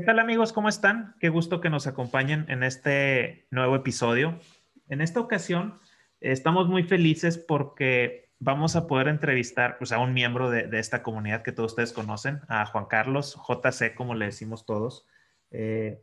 [0.00, 0.54] ¿Qué tal amigos?
[0.54, 1.14] ¿Cómo están?
[1.20, 4.40] Qué gusto que nos acompañen en este nuevo episodio.
[4.88, 5.78] En esta ocasión
[6.20, 11.42] estamos muy felices porque vamos a poder entrevistar pues, a un miembro de, esta comunidad
[11.42, 15.06] que todos ustedes conocen, a Juan Carlos, JC, como le decimos todos.
[15.50, 16.02] Eh,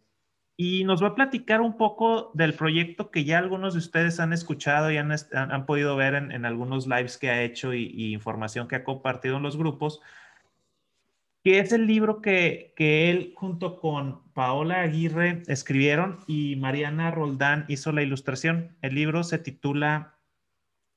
[0.56, 4.32] y nos va a platicar un poco del proyecto que ya algunos de ustedes han
[4.32, 8.84] escuchado y han, podido ver en, algunos lives que ha hecho y información que ha
[8.84, 10.02] compartido en los grupos
[11.44, 17.92] que es el libro que, él junto con Paola Aguirre escribieron y Mariana Roldán hizo
[17.92, 18.76] la ilustración.
[18.82, 20.20] El libro se titula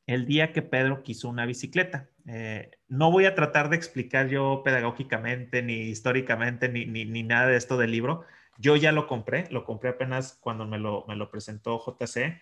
[0.06, 2.10] El día que Pedro quiso una bicicleta.
[2.26, 7.56] Eh, no voy a tratar de explicar yo pedagógicamente, ni históricamente, ni, ni, nada de
[7.56, 8.24] esto del libro.
[8.58, 12.40] Yo ya lo compré, lo compré apenas cuando me lo, me lo presentó JC.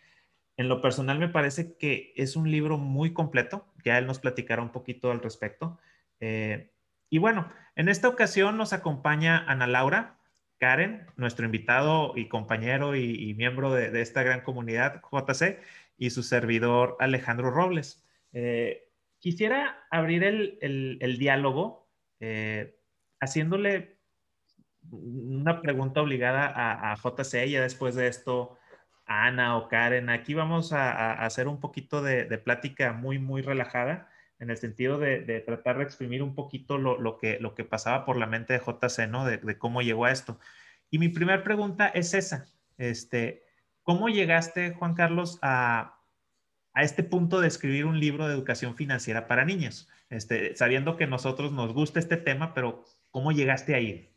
[0.57, 4.61] En lo personal me parece que es un libro muy completo, ya él nos platicará
[4.61, 5.79] un poquito al respecto.
[6.19, 6.73] Eh,
[7.11, 10.19] y bueno, en esta ocasión nos acompaña Ana Laura,
[10.59, 15.61] Karen, nuestro invitado y compañero y, miembro de, esta gran comunidad JC,
[15.97, 18.05] y su servidor Alejandro Robles.
[18.33, 18.89] Eh,
[19.21, 21.89] quisiera abrir el, diálogo
[22.21, 22.77] eh,
[23.21, 23.99] haciéndole
[24.91, 28.59] una pregunta obligada a, JC y después de esto
[29.07, 30.11] a Ana o Karen.
[30.11, 34.09] Aquí vamos a, hacer un poquito de, de, plática muy, muy relajada
[34.41, 38.53] en el sentido de, tratar de exprimir un poquito lo, que, pasaba por la mente
[38.53, 39.25] de JC, ¿no?
[39.25, 40.39] De, cómo llegó a esto.
[40.91, 42.47] Y mi primera pregunta es esa.
[42.77, 43.43] Este,
[43.83, 45.95] ¿Cómo llegaste, Juan Carlos, a,
[46.75, 49.89] este punto de escribir un libro de educación financiera para niños?
[50.11, 54.15] Este, sabiendo que nosotros nos gusta este tema, pero ¿cómo llegaste ahí?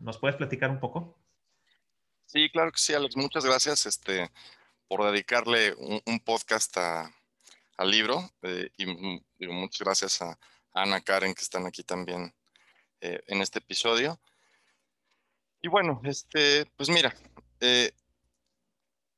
[0.00, 1.18] ¿nos puedes platicar un poco?
[2.24, 3.16] Sí, claro que sí, Alex.
[3.16, 4.30] Muchas gracias este,
[4.86, 7.10] por dedicarle un podcast a,
[7.78, 10.38] al libro eh, y mm, digo, muchas gracias a,
[10.74, 12.32] Ana Karen que están aquí también
[13.00, 14.20] eh, en este episodio.
[15.60, 17.12] Y bueno, este, pues mira,
[17.58, 17.90] eh,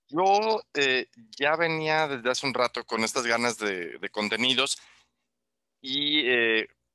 [0.09, 0.63] yo
[1.39, 4.79] ya venía desde hace un rato con estas ganas de, contenidos
[5.83, 6.25] y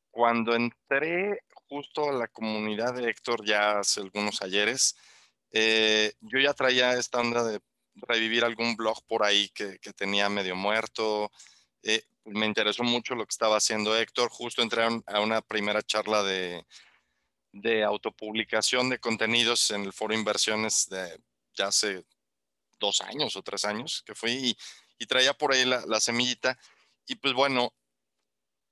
[0.10, 4.96] cuando entré justo a la comunidad de Héctor ya hace algunos ayeres,
[5.52, 7.62] yo ya traía esta onda de
[7.96, 11.32] revivir algún blog por ahí que, que tenía medio muerto,
[11.86, 14.30] eh, me interesó mucho lo que estaba haciendo Héctor.
[14.30, 16.66] Justo entré a una primera charla de,
[17.54, 21.22] de autopublicación de contenidos en el Foro Inversiones de
[21.54, 22.04] ya hace
[22.80, 24.58] dos años o tres años que fui
[24.98, 26.58] y, traía por ahí la, semillita.
[27.06, 27.72] Y pues bueno,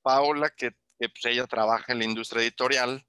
[0.02, 3.06] Paola, que, pues ella trabaja en la industria editorial,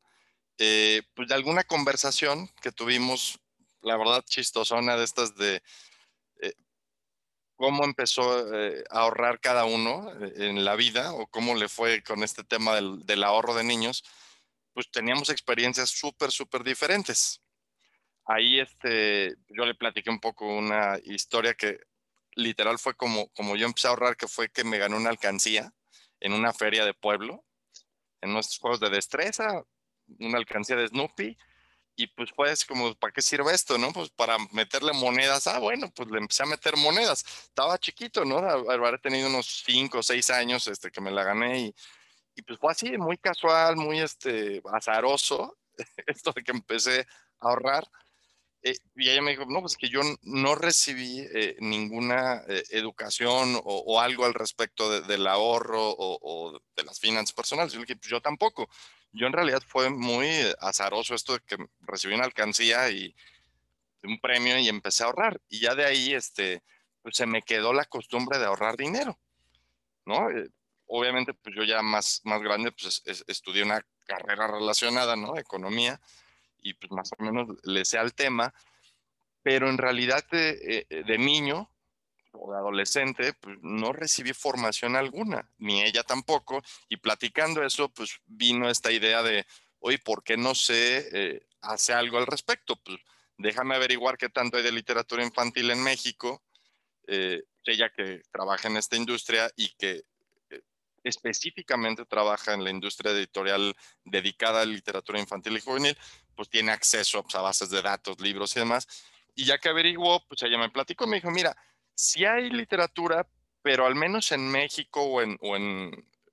[0.58, 3.40] eh, pues de alguna conversación que tuvimos,
[3.80, 5.62] la verdad chistosona de estas de
[7.64, 12.02] cómo empezó eh, a ahorrar cada uno eh, en la vida o cómo le fue
[12.02, 14.04] con este tema del, ahorro de niños,
[14.74, 17.40] pues teníamos experiencias súper, súper diferentes.
[18.26, 21.80] Ahí este, yo le platiqué un poco una historia que
[22.34, 25.72] literal fue como, como yo empecé a ahorrar, que fue que me gané una alcancía
[26.20, 27.46] en una feria de pueblo,
[28.20, 29.64] en nuestros juegos de destreza,
[30.18, 31.38] una alcancía de Snoopy,
[31.96, 33.92] y pues pues como, ¿para qué sirve esto, no?
[33.92, 35.46] Pues para meterle monedas.
[35.46, 37.24] Ah, bueno, pues le empecé a meter monedas.
[37.44, 38.38] Estaba chiquito, ¿no?
[38.38, 41.74] Habré tenido unos cinco o seis años este, que me la gané y,
[42.34, 45.56] y pues fue así, muy casual, muy este, azaroso,
[46.06, 47.06] esto de que empecé
[47.40, 47.88] a ahorrar.
[48.62, 53.60] Eh, y ella me dijo, no, pues que yo no recibí eh, ninguna eh, educación
[53.62, 57.74] o, algo al respecto del ahorro o, o, de las finanzas personales.
[57.74, 58.68] Yo le dije, pues yo tampoco
[59.14, 60.28] yo en realidad fue muy
[60.60, 63.14] azaroso esto de que recibí una alcancía y
[64.02, 65.40] un premio y empecé a ahorrar.
[65.48, 66.62] Y ya de ahí, este,
[67.00, 69.18] pues se me quedó la costumbre de ahorrar dinero,
[70.04, 70.30] ¿no?
[70.30, 70.50] Eh,
[70.86, 75.38] obviamente, pues yo ya más, más grande, pues estudié una carrera relacionada, ¿no?
[75.38, 76.00] Economía,
[76.60, 78.52] y pues más o menos le sé al tema,
[79.42, 81.70] pero en realidad de, eh, de niño,
[82.34, 88.20] o de adolescente, pues no recibí formación alguna, ni ella tampoco, y platicando eso, pues
[88.26, 89.46] vino esta idea de,
[89.80, 92.76] oye, ¿por qué no se eh, hace algo al respecto?
[92.76, 92.98] Pues
[93.36, 96.42] déjame averiguar qué tanto hay de literatura infantil en México,
[97.06, 100.04] eh, ella que trabaja en esta industria y que
[100.50, 100.62] eh,
[101.02, 103.74] específicamente trabaja en la industria editorial
[104.04, 105.96] dedicada a literatura infantil y juvenil,
[106.34, 108.86] pues tiene acceso pues, a bases de datos, libros y demás.
[109.34, 111.56] Y ya que averiguó, pues ella me platicó, me dijo, mira,
[111.94, 113.26] si hay literatura,
[113.62, 115.38] pero al menos en México o en,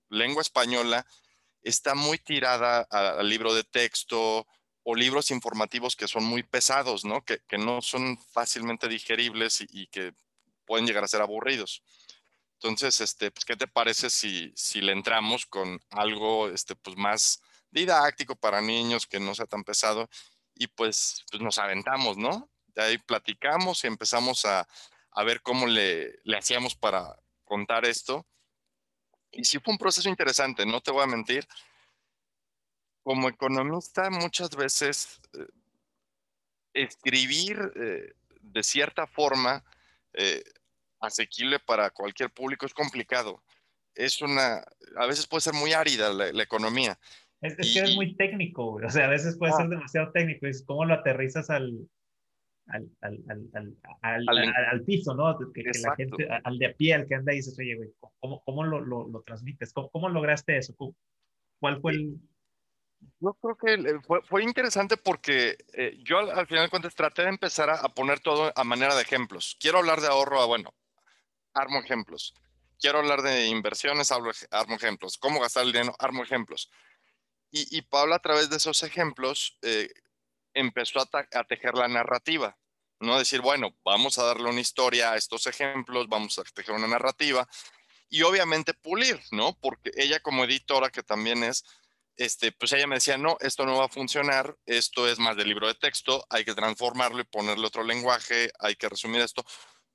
[0.09, 1.05] lengua española,
[1.63, 4.45] está muy tirada al libro de texto
[4.83, 7.23] o libros informativos que son muy pesados, ¿no?
[7.23, 10.13] Que, no son fácilmente digeribles y, que
[10.65, 11.81] pueden llegar a ser aburridos.
[12.55, 17.41] Entonces, este, pues, ¿qué te parece si, si le entramos con algo este, pues, más
[17.69, 20.09] didáctico para niños, que no sea tan pesado?
[20.55, 22.49] y pues, pues nos aventamos, ¿no?
[22.67, 24.67] De ahí platicamos y empezamos a,
[25.11, 28.25] a ver cómo le, le hacíamos para contar esto.
[29.31, 31.47] Y sí fue un proceso interesante, no te voy a mentir.
[33.03, 35.47] Como economista, muchas veces eh,
[36.73, 39.63] escribir eh, de cierta forma
[40.13, 40.43] eh,
[40.99, 43.43] asequible para cualquier público es complicado.
[43.95, 44.63] Es una,
[44.97, 46.97] a veces puede ser muy árida la, economía.
[47.41, 49.69] Es, que es muy técnico, o sea, a veces puede ser ah.
[49.69, 50.45] demasiado técnico.
[50.45, 51.89] Es cómo lo aterrizas al,
[52.71, 55.37] al, al, al, al piso, ¿no?
[55.53, 57.89] Que, la gente, al de a pie, al que anda y dices, oye, güey,
[58.19, 59.73] ¿cómo, cómo lo, lo, lo, transmites?
[59.73, 60.75] ¿Cómo, ¿Cómo, lograste eso?
[61.59, 62.19] ¿Cuál fue el,
[63.19, 67.29] yo creo que fue, fue interesante porque eh, yo al, final de cuentas traté de
[67.29, 69.57] empezar a, poner todo a manera de ejemplos.
[69.59, 70.73] Quiero hablar de ahorro, bueno,
[71.53, 72.33] armo ejemplos.
[72.79, 75.17] Quiero hablar de inversiones, armo ejemplos.
[75.17, 75.95] ¿Cómo gastar el dinero?
[75.99, 76.71] Armo ejemplos.
[77.51, 79.89] Y, y Pablo a través de esos ejemplos eh,
[80.53, 82.57] empezó a, a, tejer la narrativa.
[83.01, 86.87] No decir, bueno, vamos a darle una historia a estos ejemplos, vamos a tejer una
[86.87, 87.47] narrativa
[88.09, 89.57] y obviamente pulir, ¿no?
[89.59, 91.65] Porque ella como editora, que también es,
[92.15, 95.45] este, pues ella me decía, no, esto no va a funcionar, esto es más de
[95.45, 99.43] libro de texto, hay que transformarlo y ponerle otro lenguaje, hay que resumir esto,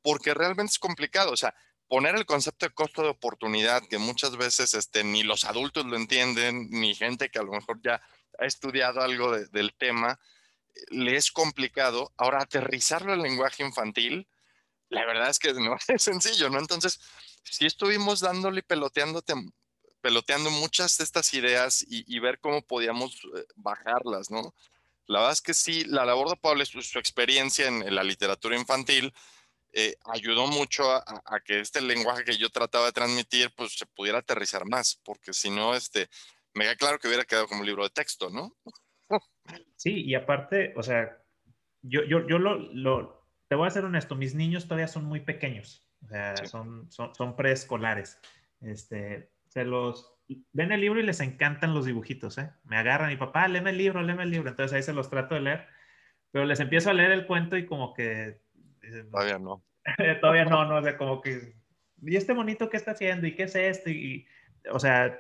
[0.03, 1.55] porque realmente es complicado, o sea,
[1.89, 5.97] poner el concepto de costo de oportunidad, que muchas veces este, ni los adultos lo
[5.97, 8.03] entienden, ni gente que a lo mejor ya
[8.39, 10.19] ha estudiado algo del tema,
[10.89, 12.13] le es complicado.
[12.17, 14.29] Ahora, aterrizarlo al lenguaje infantil,
[14.89, 16.59] la verdad es que no es sencillo, ¿no?
[16.59, 17.01] Entonces,
[17.43, 19.35] si estuvimos dándole y peloteándote
[20.07, 24.55] peloteando muchas de estas ideas y, ver cómo podíamos eh, bajarlas, ¿no?
[25.07, 28.57] La verdad es que sí, la labor de Pablo, su, su experiencia en, la literatura
[28.57, 29.13] infantil,
[29.73, 34.19] eh, ayudó mucho a, que este lenguaje que yo trataba de transmitir, pues se pudiera
[34.19, 36.09] aterrizar más, porque si no, este,
[36.55, 38.57] me queda claro que hubiera quedado como un libro de texto, ¿no?
[39.77, 41.19] Sí, y aparte, o sea,
[41.83, 45.21] yo, yo, yo lo, lo, te voy a ser honesto, mis niños todavía son muy
[45.21, 48.21] pequeños, o sea, son, son, son preescolares.
[48.61, 50.17] Este, se los
[50.53, 52.51] ven el libro y les encantan los dibujitos, ¿eh?
[52.65, 54.49] Me agarran y papá, léeme el libro, léeme el libro.
[54.49, 55.67] Entonces ahí se los trato de leer,
[56.31, 58.41] pero les empiezo a leer el cuento y como que...
[59.11, 59.65] Todavía no.
[60.21, 61.55] todavía no, no, o sea, como que...
[62.03, 63.27] ¿Y este bonito qué está haciendo?
[63.27, 63.91] ¿Y qué es esto?
[63.91, 64.27] Y,
[64.71, 65.19] o sea,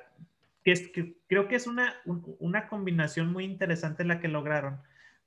[0.66, 4.82] que, es, que creo que es una, una combinación muy interesante la que lograron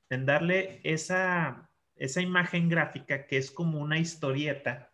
[0.09, 4.91] en darle esa, esa imagen gráfica que es como una historieta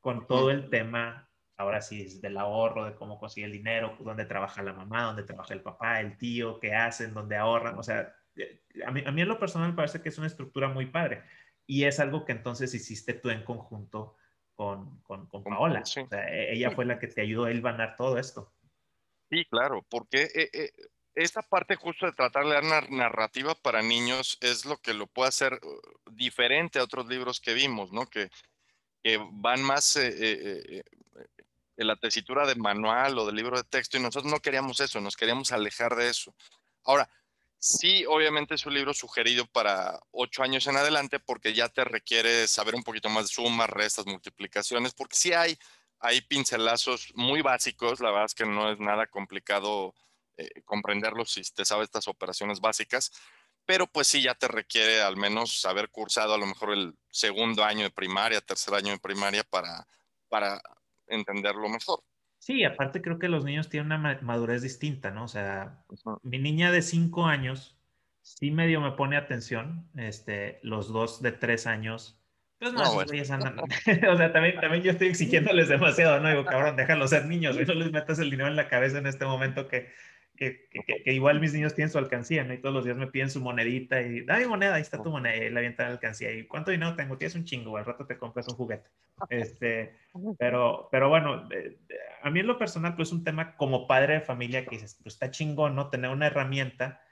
[0.00, 4.24] con todo el tema ahora sí es del ahorro, de cómo consigue el dinero, dónde
[4.24, 7.78] trabaja la mamá, dónde trabaja el papá, el tío, qué hacen, dónde ahorran.
[7.78, 10.68] O sea, eh, a mí, a mí en lo personal parece que es una estructura
[10.68, 11.22] muy padre.
[11.64, 14.16] Y es algo que entonces hiciste tú en conjunto
[14.56, 15.82] con, con, con Paola.
[15.82, 18.52] O sea, e, ella fue la que te ayudó a hilvanar todo esto.
[19.30, 20.72] Sí, claro, porque eh, eh,
[21.14, 25.28] esta parte justo de tratar de dar narrativa para niños es lo que lo puede
[25.28, 25.80] hacer uh,
[26.10, 28.06] diferente a otros libros que vimos, ¿no?
[28.06, 28.28] Que,
[29.02, 29.96] que van más
[31.76, 35.16] la tesitura de manual o del libro de texto y nosotros no queríamos eso, nos
[35.16, 36.34] queríamos alejar de eso.
[36.84, 37.08] Ahora,
[37.58, 42.46] sí, obviamente es un libro sugerido para ocho años en adelante porque ya te requiere
[42.48, 45.56] saber un poquito más de sumas, restas, multiplicaciones, porque sí hay,
[46.00, 49.94] hay pincelazos muy básicos, la verdad es que no es nada complicado
[50.36, 53.12] eh, comprenderlos si te sabes estas operaciones básicas,
[53.66, 57.62] pero pues sí ya te requiere al menos haber cursado a lo mejor el segundo
[57.62, 59.86] año de primaria, tercer año de primaria para,
[60.28, 60.60] para
[61.06, 62.02] entenderlo mejor.
[62.38, 65.24] Sí, aparte creo que los niños tienen una madurez distinta, ¿no?
[65.24, 65.84] O sea,
[66.22, 67.78] mi niña de cinco años
[68.22, 72.19] sí medio me pone atención, este, los dos de tres años,
[72.60, 72.82] pues no,
[74.12, 76.28] o sea, también, también yo estoy exigiéndoles demasiado, ¿no?
[76.28, 79.24] Digo, cabrón, déjalos ser niños, no les metas el dinero en la cabeza en este
[79.24, 79.88] momento que
[80.40, 82.54] que, igual mis niños tienen su alcancía, ¿no?
[82.54, 85.36] Y todos los días me piden su monedita y, dame moneda, ahí está tu moneda,
[85.36, 86.32] y la avientan la alcancía.
[86.32, 87.18] ¿Y cuánto dinero tengo?
[87.18, 88.88] Tienes un chingo, al rato te compras un juguete.
[89.28, 89.94] Este,
[90.38, 91.46] pero, pero bueno,
[92.22, 94.98] a mí en lo personal, pues es un tema como padre de familia que dices,
[95.02, 95.90] pues está chingón, ¿no?
[95.90, 97.02] Tener una herramienta,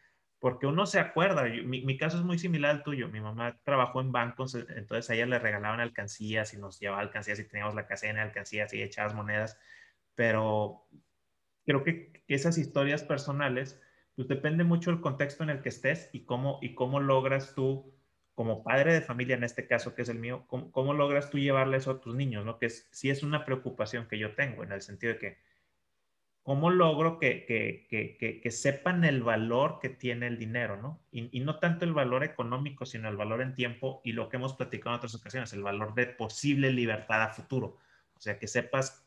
[0.40, 4.00] porque uno se acuerda, mi, mi, caso es muy similar al tuyo, mi mamá trabajó
[4.00, 7.86] en bancos, entonces a ella le regalaban alcancías y nos llevaba alcancías y teníamos la
[7.86, 9.58] casa de alcancías y echabas monedas,
[10.14, 10.86] pero
[11.64, 13.80] creo que esas historias personales,
[14.14, 17.92] pues depende mucho del contexto en el que estés y cómo, y cómo logras tú,
[18.34, 21.78] como padre de familia en este caso, que es el mío, cómo, logras tú llevarle
[21.78, 22.60] eso a tus niños, ¿no?
[22.60, 25.38] Que es, sí es una preocupación que yo tengo, en el sentido de que,
[26.48, 30.98] ¿cómo logro que, que, que, que sepan el valor que tiene el dinero, ¿no?
[31.12, 34.38] Y, y, no tanto el valor económico, sino el valor en tiempo y lo que
[34.38, 37.76] hemos platicado en otras ocasiones, el valor de posible libertad a futuro.
[38.14, 39.06] O sea, que sepas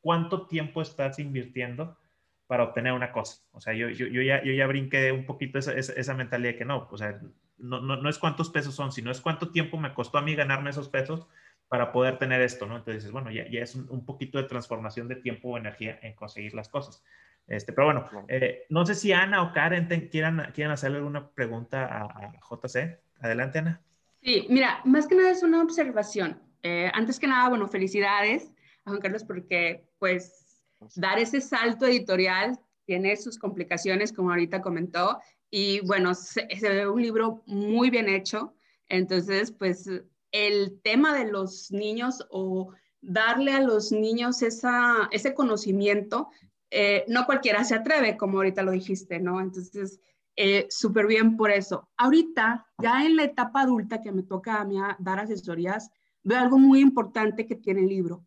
[0.00, 1.98] cuánto tiempo estás invirtiendo
[2.46, 3.42] para obtener una cosa.
[3.52, 6.64] O sea, yo, yo, yo, ya, yo ya brinqué un poquito esa, esa, mentalidad que
[6.64, 7.20] no, o sea,
[7.58, 10.34] no, no, no, es cuántos pesos son, sino es cuánto tiempo me costó a mí
[10.34, 11.26] ganarme esos pesos
[11.68, 12.76] para poder tener esto, ¿no?
[12.76, 16.54] Entonces, bueno, ya, ya es un, poquito de transformación de tiempo o energía en conseguir
[16.54, 17.04] las cosas.
[17.46, 21.84] Este, pero bueno, eh, no sé si Ana o Karen quieran, quieran hacerle alguna pregunta
[21.84, 22.98] a, JC.
[23.20, 23.82] Adelante, Ana.
[24.22, 26.40] Sí, mira, más que nada es una observación.
[26.62, 28.50] Eh, antes que nada, bueno, felicidades
[28.84, 30.62] a Juan Carlos porque, pues,
[30.96, 35.20] dar ese salto editorial tiene sus complicaciones, como ahorita comentó,
[35.50, 38.54] y bueno, se, se ve un libro muy bien hecho.
[38.88, 39.88] Entonces, pues
[40.32, 46.28] el tema de los niños o darle a los niños esa, ese conocimiento,
[46.70, 49.40] eh, no cualquiera se atreve, como ahorita lo dijiste, ¿no?
[49.40, 50.00] Entonces,
[50.36, 51.88] eh, súper bien por eso.
[51.96, 55.90] Ahorita, ya en la etapa adulta que me toca a mí dar asesorías,
[56.22, 58.26] veo algo muy importante que tiene el libro,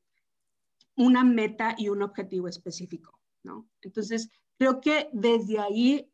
[0.95, 3.69] una meta y un objetivo específico, ¿no?
[3.81, 6.11] Entonces, creo que desde ahí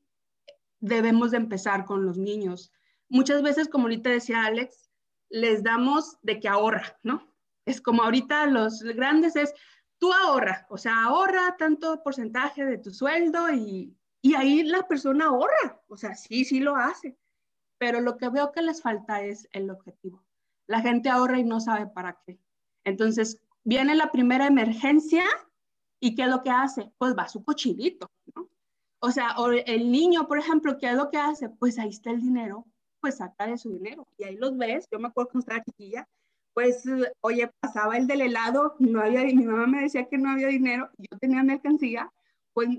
[0.80, 2.72] debemos de empezar con los niños.
[3.10, 4.87] Muchas veces, como ahorita decía Alex,
[5.30, 7.34] les damos de que ahorra, ¿no?
[7.66, 9.54] Es como ahorita los grandes es,
[9.98, 15.26] tú ahorra, o sea, ahorra tanto porcentaje de tu sueldo y, y ahí la persona
[15.26, 17.18] ahorra, o sea, sí, sí lo hace,
[17.78, 20.24] pero lo que veo que les falta es el objetivo.
[20.68, 22.40] La gente ahorra y no sabe para qué.
[22.84, 25.24] Entonces, viene la primera emergencia
[26.00, 26.92] y ¿qué es lo que hace?
[26.98, 28.50] Pues va a su cochinito, ¿no?
[29.00, 31.50] O sea, el niño, por ejemplo, ¿qué es lo que hace?
[31.50, 32.66] Pues ahí está el dinero,
[33.08, 34.06] pues saca de su dinero.
[34.18, 36.08] Y ahí los ves, yo me acuerdo cuando estaba chiquilla,
[36.54, 36.84] pues,
[37.22, 40.90] oye, pasaba el del helado, no había, mi mamá me decía que no había dinero,
[40.98, 42.12] yo tenía mercancía,
[42.54, 42.70] pues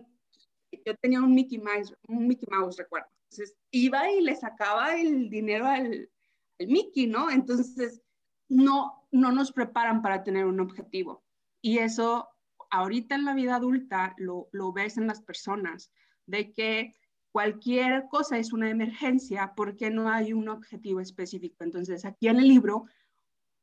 [0.84, 3.08] yo tenía un Mickey Mouse, un Mickey Mouse, recuerdo.
[3.30, 6.10] Entonces, iba y le sacaba el dinero al,
[6.58, 7.30] al Mickey, ¿no?
[7.30, 8.02] Entonces,
[8.48, 11.22] no, no nos preparan para tener un objetivo.
[11.62, 12.28] Y eso,
[12.70, 15.90] ahorita en la vida adulta, lo, lo ves en las personas,
[16.26, 16.94] de que
[17.32, 21.64] cualquier cosa es una emergencia porque no hay un objetivo específico.
[21.64, 22.86] Entonces, aquí en el libro,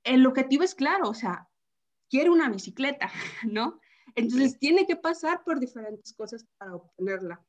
[0.04, 1.48] el objetivo es claro, o sea,
[2.10, 3.10] quiere una bicicleta,
[3.50, 3.80] ¿no?
[4.16, 7.44] Entonces, tiene que pasar por diferentes cosas para obtenerla.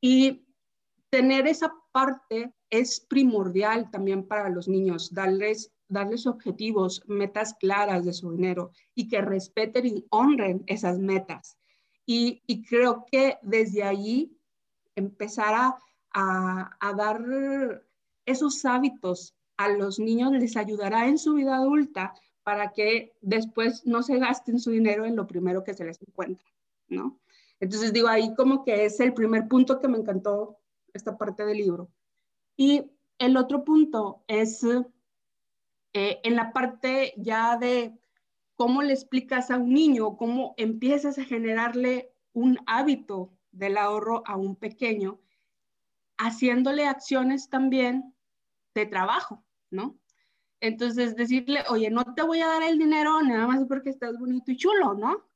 [0.00, 0.46] Y
[1.10, 8.12] tener esa parte es primordial también para los niños, darles, darles objetivos, metas claras de
[8.12, 11.58] su dinero y que respeten y honren esas metas.
[12.04, 14.35] Y, y creo que desde allí
[14.96, 15.78] empezar a,
[16.80, 17.22] a, dar
[18.24, 24.02] esos hábitos a los niños les ayudará en su vida adulta para que después no
[24.02, 26.46] se gasten su dinero en lo primero que se les encuentra,
[26.88, 27.18] ¿no?
[27.60, 30.58] Entonces digo, ahí como que es el primer punto que me encantó
[30.92, 31.88] esta parte del libro.
[32.56, 34.62] Y el otro punto es
[35.92, 37.98] eh, en la parte ya de
[38.54, 44.36] cómo le explicas a un niño, cómo empiezas a generarle un hábito del ahorro a
[44.36, 45.20] un pequeño,
[46.18, 48.14] haciéndole acciones también
[48.74, 49.98] de trabajo, ¿no?
[50.60, 54.50] Entonces, decirle, oye, no te voy a dar el dinero nada más porque estás bonito
[54.50, 55.28] y chulo, ¿no?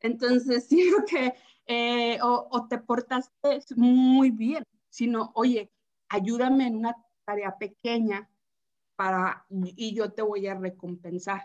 [0.00, 1.34] Entonces, sino que,
[1.66, 5.70] eh, o, te portaste muy bien, sino, oye,
[6.08, 8.28] ayúdame en una tarea pequeña
[8.96, 11.42] para, y yo te voy a recompensar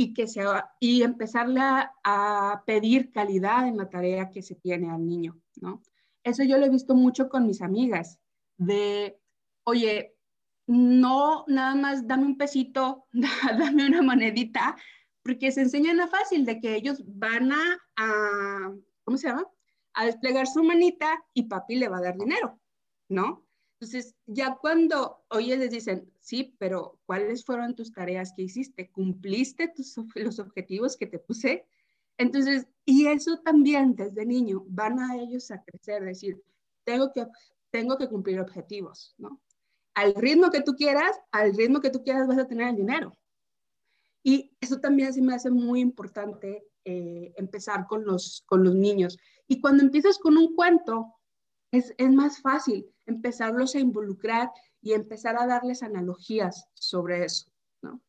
[0.00, 5.06] y, que sea, y empezarle a, pedir calidad en la tarea que se tiene al
[5.06, 5.82] niño, ¿no?
[6.24, 8.18] Eso yo lo he visto mucho con mis amigas,
[8.56, 9.20] de,
[9.64, 10.16] oye,
[10.66, 14.74] no nada más dame un pesito, dame una monedita,
[15.22, 18.72] porque se enseñan a fácil de que ellos van a, a,
[19.04, 19.46] ¿cómo se llama?
[19.92, 22.58] A desplegar su manita y papi le va a dar dinero,
[23.10, 23.44] ¿no?
[23.80, 28.90] Entonces, ya cuando, oye, les dicen, sí, pero ¿cuáles fueron tus tareas que hiciste?
[28.90, 31.66] ¿Cumpliste tus, los objetivos que te puse?
[32.18, 36.42] Entonces, y eso también desde niño van a ellos a crecer, decir,
[36.84, 37.26] tengo que,
[37.70, 39.40] tengo que cumplir objetivos, ¿no?
[39.94, 43.16] Al ritmo que tú quieras, al ritmo que tú quieras vas a tener el dinero.
[44.22, 49.16] Y eso también sí me hace muy importante eh, empezar con los, con los niños.
[49.48, 51.14] Y cuando empiezas con un cuento,
[51.70, 54.50] es, es más fácil empezarlos a involucrar
[54.80, 57.50] y empezar a darles analogías sobre eso,
[57.82, 58.00] ¿no?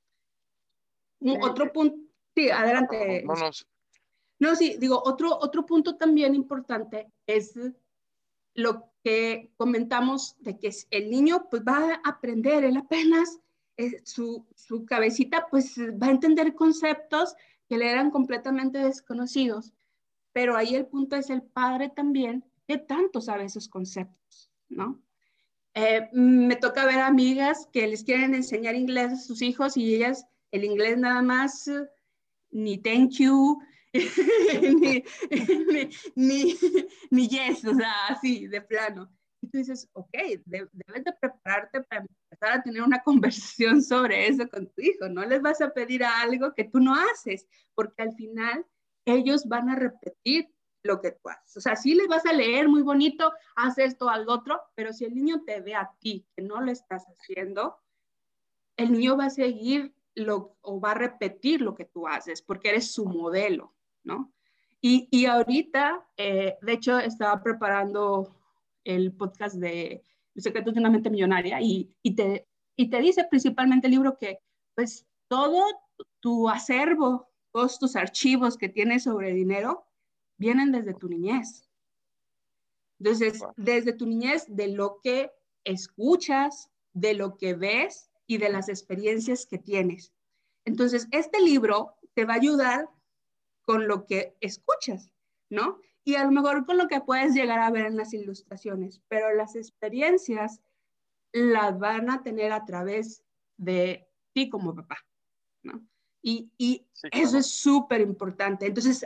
[1.42, 1.98] Otro punto,
[2.36, 3.24] sí, adelante.
[3.24, 3.50] No, no,
[4.40, 7.54] no, sí, digo, otro, otro punto también importante es
[8.54, 13.40] lo que comentamos de que el niño pues va a aprender, él apenas,
[13.78, 17.36] eh, su, su cabecita pues va a entender conceptos
[17.68, 19.74] que le eran completamente desconocidos,
[20.34, 24.51] pero ahí el punto es el padre también ¿Qué tanto sabe esos conceptos?
[24.72, 25.02] ¿No?
[25.74, 30.26] Eh, me toca ver amigas que les quieren enseñar inglés a sus hijos y ellas
[30.52, 31.70] el inglés nada más
[32.52, 33.62] ni thank you,
[36.16, 36.56] ni,
[37.10, 39.12] ni, yes, o sea, así de plano.
[39.42, 40.12] Y tú dices, ok,
[40.46, 40.70] debes
[41.04, 45.10] de prepararte para empezar a tener una conversación sobre eso con tu hijo.
[45.10, 48.66] No les vas a pedir algo que tú no haces, porque al final
[49.06, 50.50] ellos van a repetir
[50.84, 51.58] lo que tú haces.
[51.58, 55.06] O sea, sí les vas a leer muy bonito, haz esto, al otro, pero si
[55.06, 57.78] el niño te ve a ti que no lo estás haciendo,
[58.78, 62.70] el niño va a seguir lo, o va a repetir lo que tú haces porque
[62.70, 63.74] eres su modelo,
[64.04, 64.34] ¿no?
[64.82, 68.36] Y, y ahorita, eh, de hecho, estaba preparando
[68.84, 73.28] el podcast de Los secretos de una mente millonaria y, y, te, y te dice
[73.30, 74.40] principalmente el libro que
[74.74, 75.64] pues todo
[76.20, 79.86] tu acervo, todos tus archivos que tienes sobre dinero
[80.42, 81.70] vienen desde tu niñez.
[83.00, 85.32] Entonces, desde tu niñez, de lo que
[85.64, 90.12] escuchas, de lo que ves y de las experiencias que tienes.
[90.66, 92.90] Entonces, este libro te va a ayudar
[93.62, 95.12] con lo que escuchas,
[95.50, 95.80] ¿no?
[96.04, 99.36] Y a lo mejor con lo que puedes llegar a ver en las ilustraciones, pero
[99.36, 100.62] las experiencias
[101.34, 103.24] las van a tener a través
[103.58, 104.98] de ti como papá,
[105.62, 105.86] ¿no?
[106.24, 108.66] Y, y eso es súper importante.
[108.66, 109.06] Entonces,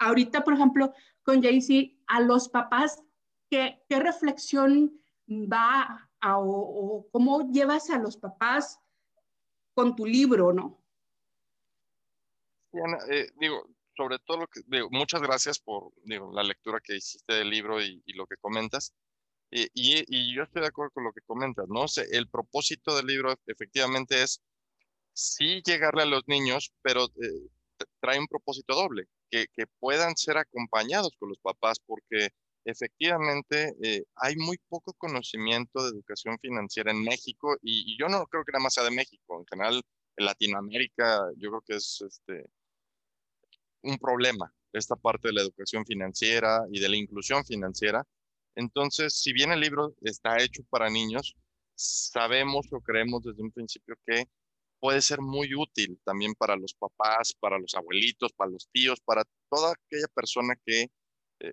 [0.00, 0.92] ahorita, por ejemplo,
[1.22, 3.00] con Jaycee, a los papás,
[3.48, 8.80] ¿qué, reflexión va o, cómo llevas a los papás
[9.74, 10.82] con tu libro, no?
[13.10, 14.48] Eh, digo, sobre todo
[14.90, 18.94] muchas gracias por la lectura que hiciste del libro y, lo que comentas.
[19.50, 21.84] y, y, yo estoy de acuerdo con lo que comentas, ¿no?
[22.10, 24.40] el propósito del libro efectivamente es
[25.12, 27.48] sí llegarle a los niños, pero eh,
[28.00, 29.46] trae un propósito doble, que,
[29.78, 32.28] puedan ser acompañados con los papás, porque
[32.64, 38.26] efectivamente eh, hay muy poco conocimiento de educación financiera en México y, y, yo no
[38.26, 39.82] creo que nada más sea de México, en general
[40.16, 42.46] en Latinoamérica yo creo que es este,
[43.82, 48.06] un problema esta parte de la educación financiera y de la inclusión financiera.
[48.54, 51.36] Entonces, si bien el libro está hecho para niños,
[51.74, 54.24] sabemos o creemos desde un principio que
[54.80, 59.24] puede ser muy útil también para los papás, para los abuelitos, para los tíos, para
[59.48, 60.90] toda aquella persona que
[61.40, 61.52] eh,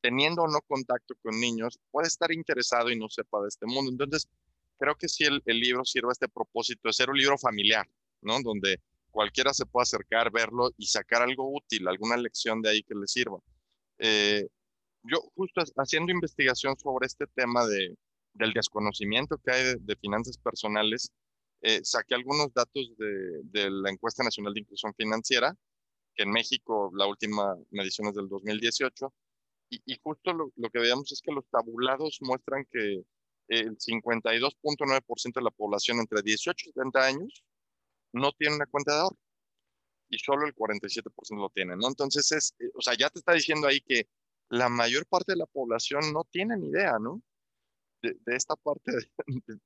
[0.00, 3.90] teniendo o no contacto con niños puede estar interesado y no sepa de este mundo.
[3.90, 4.28] Entonces,
[4.78, 7.88] creo que sí el, libro sirve a este propósito de ser un libro familiar,
[8.20, 8.40] ¿no?
[8.42, 12.94] Donde cualquiera se puede acercar, verlo y sacar algo útil, alguna lección de ahí que
[12.94, 13.38] le sirva.
[13.98, 14.46] Eh,
[15.02, 17.96] yo justo haciendo investigación sobre este tema de,
[18.34, 21.10] del desconocimiento que hay de, finanzas personales,
[21.62, 25.54] eh, saqué algunos datos de, de, la encuesta nacional de inclusión financiera,
[26.14, 29.12] que en México la última medición es del 2018,
[29.70, 33.02] y, y justo lo, lo, que veamos es que los tabulados muestran que
[33.48, 37.44] el 52.9% de la población entre 18 y 70 años
[38.12, 39.18] no tiene una cuenta de ahorro
[40.08, 41.88] y solo el 47% lo tiene, ¿no?
[41.88, 44.08] Entonces, es, eh, o sea, ya te está diciendo ahí que
[44.48, 47.22] la mayor parte de la población no tiene ni idea, ¿no?
[48.02, 48.98] De, esta parte, de,
[49.46, 49.58] de,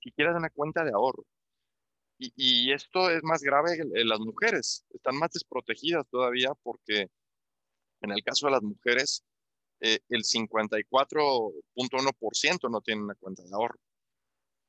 [0.00, 1.24] siquiera de una cuenta de ahorro.
[2.18, 7.08] Y, esto es más grave en las mujeres, están más desprotegidas todavía porque
[8.00, 9.24] en el caso de las mujeres,
[9.80, 13.78] eh, el 54.1% no tiene una cuenta de ahorro,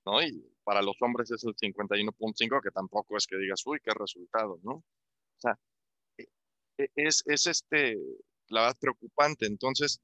[0.06, 0.22] ¿no?
[0.22, 4.60] Y para los hombres es el 51.5, que tampoco es que digas, uy, qué resultado,
[4.64, 4.72] ¿no?
[4.74, 4.84] O
[5.38, 5.60] sea,
[6.18, 6.28] e,
[6.78, 7.98] e, es, es este,
[8.50, 9.46] la verdad, preocupante.
[9.48, 10.02] Entonces,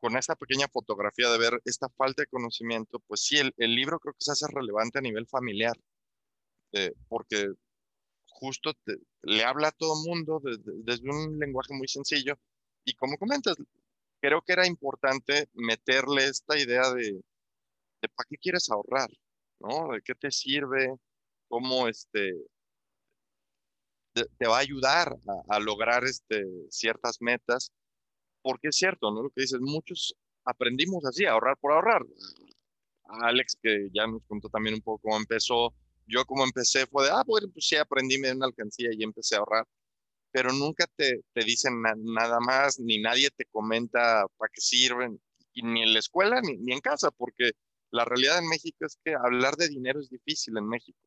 [0.00, 3.98] con esta pequeña fotografía de ver esta falta de conocimiento, pues sí, el, el libro
[4.00, 5.76] creo que se hace relevante a nivel familiar,
[6.72, 7.48] eh, porque
[8.26, 12.38] justo te, le habla a todo mundo desde, desde un lenguaje muy sencillo.
[12.84, 13.56] Y como comentas,
[14.20, 17.12] creo que era importante meterle esta idea de,
[18.02, 19.10] de para qué quieres ahorrar,
[19.60, 19.92] ¿no?
[19.92, 20.96] ¿De qué te sirve?
[21.48, 22.34] ¿Cómo este,
[24.14, 25.16] te va a ayudar
[25.48, 27.70] a, a, lograr este, ciertas metas?
[28.42, 29.22] Porque es cierto, ¿no?
[29.22, 32.02] Lo que dices, muchos aprendimos así, ahorrar por ahorrar.
[33.04, 35.74] Alex, que ya nos contó también un poco cómo empezó,
[36.06, 39.36] yo como empecé fue de, ah, bueno, pues sí, aprendí, me una alcancía y empecé
[39.36, 39.66] a ahorrar.
[40.32, 45.20] Pero nunca te, te dicen na nada más, ni nadie te comenta para qué sirven,
[45.54, 47.52] ni en la escuela ni, ni en casa, porque
[47.90, 50.98] la realidad en México es que hablar de dinero es difícil en México.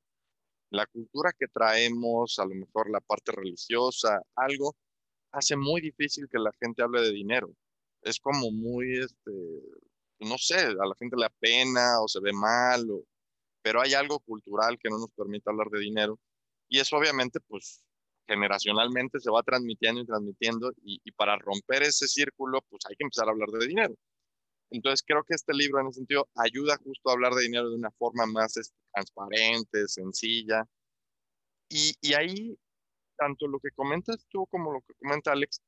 [0.71, 4.75] La cultura que traemos, a lo mejor la parte religiosa, algo,
[5.31, 7.49] hace muy difícil que la gente hable de dinero.
[8.01, 9.31] Es como muy, este,
[10.19, 13.03] no sé, a la gente le pena o se ve mal, o,
[13.65, 16.19] pero hay algo cultural que no nos permite hablar de dinero.
[16.69, 17.83] Y eso obviamente, pues,
[18.27, 23.05] generacionalmente se va transmitiendo y transmitiendo, y, y para romper ese círculo, pues hay que
[23.05, 23.95] empezar a hablar de dinero.
[24.69, 27.75] Entonces creo que este libro en ese sentido ayuda justo a hablar de dinero de
[27.75, 30.63] una forma más este, transparente, sencilla.
[31.67, 32.55] Y, y, ahí,
[33.17, 35.59] tanto lo que comentas tú como lo que comenta Alex,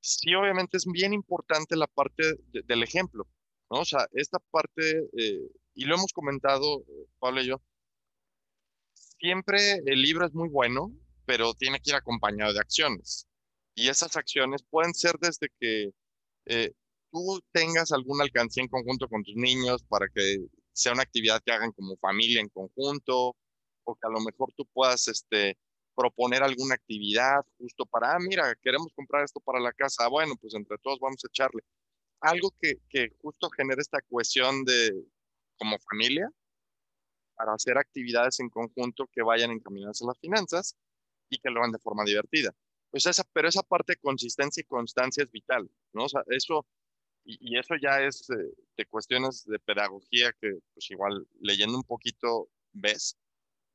[0.00, 3.26] sí obviamente es bien importante la parte de, del ejemplo,
[3.70, 3.80] ¿no?
[3.80, 6.84] O sea, esta parte, eh, y lo hemos comentado,
[7.20, 7.62] Pablo y yo,
[9.20, 10.92] siempre el libro es muy bueno,
[11.24, 13.28] pero tiene que ir acompañado de acciones.
[13.76, 15.90] Y esas acciones pueden ser desde que
[16.46, 16.72] eh,
[17.12, 20.38] tú tengas alguna alcancía en conjunto con tus niños para que
[20.72, 23.36] sea una actividad que hagan como familia en conjunto,
[23.84, 25.56] o que a lo mejor tú puedas este,
[25.94, 30.34] proponer alguna actividad justo para, ah, mira, queremos comprar esto para la casa, ah, bueno,
[30.40, 31.62] pues entre todos vamos a echarle.
[32.20, 34.90] Algo que, que justo genere esta cohesión de
[35.58, 36.30] como familia
[37.34, 40.76] para hacer actividades en conjunto que vayan encaminadas a las finanzas
[41.30, 42.52] y que lo hagan de forma divertida.
[42.90, 46.04] Pues esa, pero esa parte de consistencia y constancia es vital, ¿no?
[46.04, 46.66] O sea, eso,
[47.24, 52.48] y, eso ya es eh, de cuestiones de pedagogía que, pues igual leyendo un poquito
[52.72, 53.16] ves,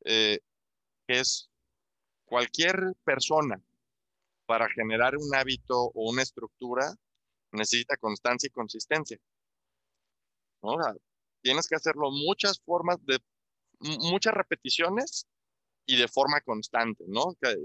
[0.06, 0.40] eh,
[1.08, 1.50] que es
[2.26, 3.62] cualquier persona
[4.46, 6.96] para generar un hábito o una estructura
[7.52, 9.20] necesita constancia y consistencia.
[10.64, 10.76] ¿no?
[11.44, 13.20] Tienes que hacerlo muchas formas de
[14.00, 15.28] muchas repeticiones
[15.86, 17.36] y de forma constante, ¿no?
[17.40, 17.56] Que,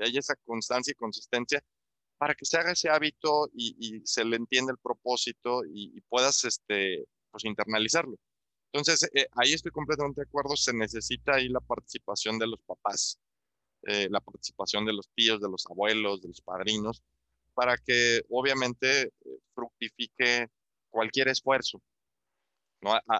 [0.00, 1.62] haya esa constancia y consistencia
[2.18, 7.04] para que se haga ese hábito y, se le entienda el propósito y, puedas este,
[7.30, 8.16] pues, internalizarlo.
[8.72, 13.20] Entonces, eh, ahí estoy completamente de acuerdo, se necesita ahí la participación de los papás,
[13.82, 17.02] eh, la participación de los tíos, de los abuelos, de los padrinos,
[17.54, 19.12] para que obviamente eh,
[19.54, 20.48] fructifique
[20.90, 21.80] cualquier esfuerzo.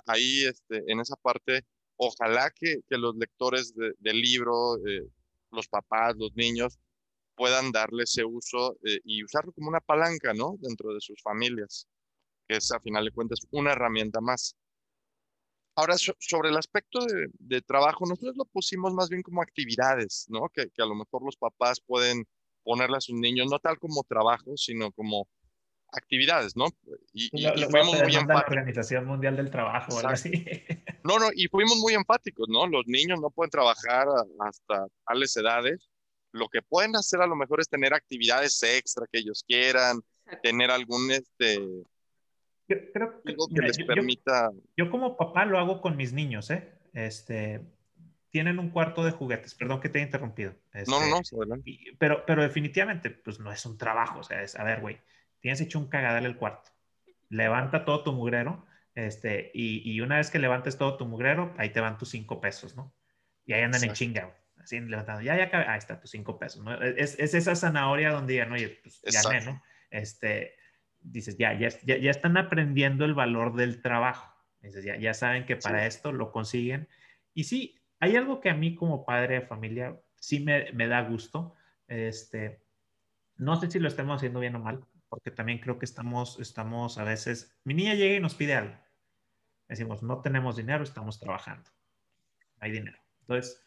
[0.06, 1.64] Ahí, este, en esa parte,
[1.96, 5.08] ojalá que, que los lectores del libro, eh,
[5.50, 6.78] los papás, los niños,
[7.34, 10.56] puedan darle ese uso eh, y usarlo como una palanca, ¿no?
[10.60, 11.88] Dentro de sus familias,
[12.48, 14.56] que es a final de cuentas una herramienta más.
[15.76, 20.48] Ahora, sobre el aspecto de, de, trabajo, nosotros lo pusimos más bien como actividades, ¿no?
[20.52, 22.24] Que, que a lo mejor los papás pueden
[22.62, 25.28] ponerle a sus niños, no tal como trabajo, sino como
[25.96, 26.66] actividades, ¿no?
[27.12, 27.30] Y,
[27.70, 28.26] fuimos muy enfáticos.
[28.26, 30.32] La Organización Mundial del Trabajo, algo así.
[31.04, 32.66] No, no, y fuimos muy enfáticos, ¿no?
[32.66, 34.06] Los niños no pueden trabajar
[34.40, 35.90] hasta tales edades.
[36.32, 40.00] Lo que pueden hacer a lo mejor es tener actividades extra que ellos quieran,
[40.42, 41.60] tener algún, este,
[42.66, 44.50] creo que, les permita...
[44.76, 46.72] Yo, como papá lo hago con mis niños, ¿eh?
[46.94, 47.60] Este,
[48.30, 50.54] tienen un cuarto de juguetes, perdón que te he interrumpido.
[50.86, 54.56] no, no, no, este, pero, pero definitivamente, pues no es un trabajo, o sea, es,
[54.56, 54.98] a ver, güey,
[55.44, 56.70] tienes hecho un cagadal el cuarto.
[57.28, 61.80] Levanta todo tu mugrero, este, y, una vez que levantes todo tu mugrero, ahí te
[61.80, 62.94] van tus cinco pesos, ¿no?
[63.44, 66.72] Y ahí andan en chinga, así levantando, ya, ya, ahí está tus cinco pesos, ¿no?
[66.80, 69.62] Es, esa zanahoria donde digan, oye, pues ya ¿no?
[69.90, 70.54] Este,
[71.02, 74.34] dices, ya, ya, ya, están aprendiendo el valor del trabajo.
[74.62, 76.88] Dices, ya, ya saben que para esto lo consiguen.
[77.34, 81.02] Y sí, hay algo que a mí como padre de familia sí me, me da
[81.02, 81.54] gusto.
[81.86, 82.62] Este,
[83.36, 86.98] no sé si lo estamos haciendo bien o mal, porque también creo que estamos, estamos
[86.98, 88.74] a veces, mi niña llega y nos pide algo.
[89.68, 91.70] Decimos, no tenemos dinero, estamos trabajando.
[92.58, 92.98] hay dinero.
[93.20, 93.64] Entonces,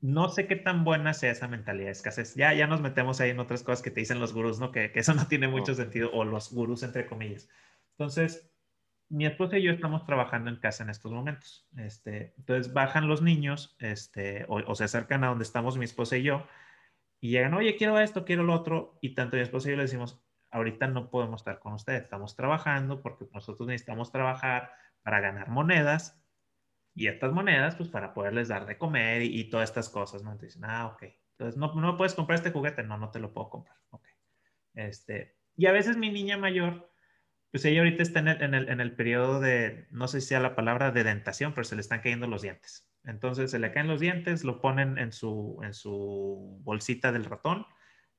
[0.00, 2.34] no sé qué tan buena sea esa mentalidad de escasez.
[2.34, 4.72] Ya, ya nos metemos ahí en otras cosas que te dicen los gurús, ¿no?
[4.72, 7.50] Que, que eso no tiene mucho sentido, o los gurús entre comillas.
[7.90, 8.50] Entonces,
[9.10, 11.68] mi esposa y yo estamos trabajando en casa en estos momentos.
[11.76, 16.16] Este, entonces, bajan los niños este, o, o, se acercan a donde estamos mi esposa
[16.16, 16.46] y yo
[17.20, 18.98] y llegan, oye, quiero esto, quiero lo otro.
[19.02, 22.36] Y tanto mi esposa y yo le decimos, ahorita no podemos estar con ustedes, estamos
[22.36, 26.20] trabajando porque nosotros necesitamos trabajar para ganar monedas
[26.94, 30.32] y estas monedas, pues para poderles dar de comer y, todas estas cosas, ¿no?
[30.32, 31.04] Entonces, ah, ok.
[31.32, 32.82] Entonces, ¿no, ¿no puedes comprar este juguete?
[32.82, 33.76] No, no te lo puedo comprar.
[33.90, 34.06] Ok.
[34.74, 36.90] Este, y a veces mi niña mayor,
[37.50, 40.28] pues ella ahorita está en el, en el, en el periodo de, no sé si
[40.28, 42.90] sea la palabra de dentación, pero se le están cayendo los dientes.
[43.04, 47.66] Entonces se le caen los dientes, lo ponen en su, en su bolsita del ratón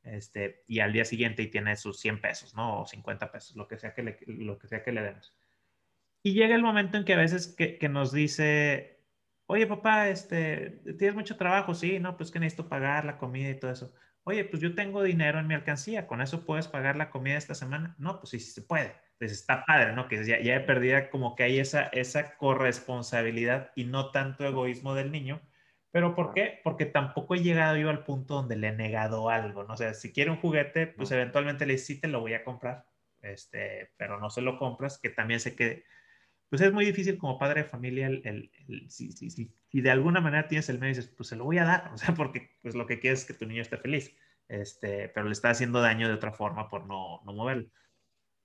[0.04, 2.82] este, y al día siguiente y tiene sus 100 pesos, ¿no?
[2.82, 5.34] O 50 pesos, lo que sea que le, lo que sea que le demos.
[6.24, 9.00] Y llega el momento en que a veces que, nos dice,
[9.48, 11.74] oye papá, este, ¿tienes mucho trabajo?
[11.74, 13.94] Sí, no, pues que necesito pagar la comida y todo eso.
[14.24, 17.56] Oye, pues yo tengo dinero en mi alcancía, ¿con eso puedes pagar la comida esta
[17.56, 17.96] semana?
[17.98, 18.96] No, pues sí, sí se puede.
[19.18, 20.08] Pues está padre, ¿no?
[20.08, 24.94] Que ya, ya he perdido como que hay esa, esa corresponsabilidad y no tanto egoísmo
[24.94, 25.42] del niño,
[25.92, 26.60] ¿Pero por qué?
[26.64, 29.74] Porque tampoco he llegado yo al punto donde le he negado algo, ¿no?
[29.74, 32.86] O sea, si quiere un juguete, pues eventualmente le sí te lo voy a comprar,
[33.22, 35.84] este, pero no se lo compras, que también sé que,
[36.50, 39.92] pues es muy difícil como padre de familia, el, el, si, si, si, si, de
[39.92, 42.58] alguna manera tienes el medio, dices, pues se lo voy a dar, o sea, porque
[42.62, 44.16] pues lo que quieres es que tu niño esté feliz,
[44.48, 47.70] este, pero le está haciendo daño de otra forma por no, no moverlo.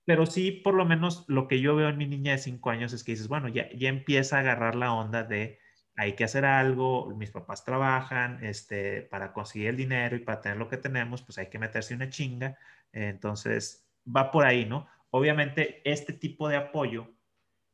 [0.05, 2.93] Pero sí, por lo menos lo que yo veo en mi niña de cinco años
[2.93, 5.59] es que dices, bueno, ya, ya empieza a agarrar la onda de
[5.97, 10.57] hay que hacer algo, mis papás trabajan, este, para conseguir el dinero y para tener
[10.57, 12.55] lo que tenemos, pues hay que meterse una chinga.
[12.93, 14.87] Entonces, va por ahí, ¿no?
[15.09, 17.09] Obviamente, este tipo de apoyo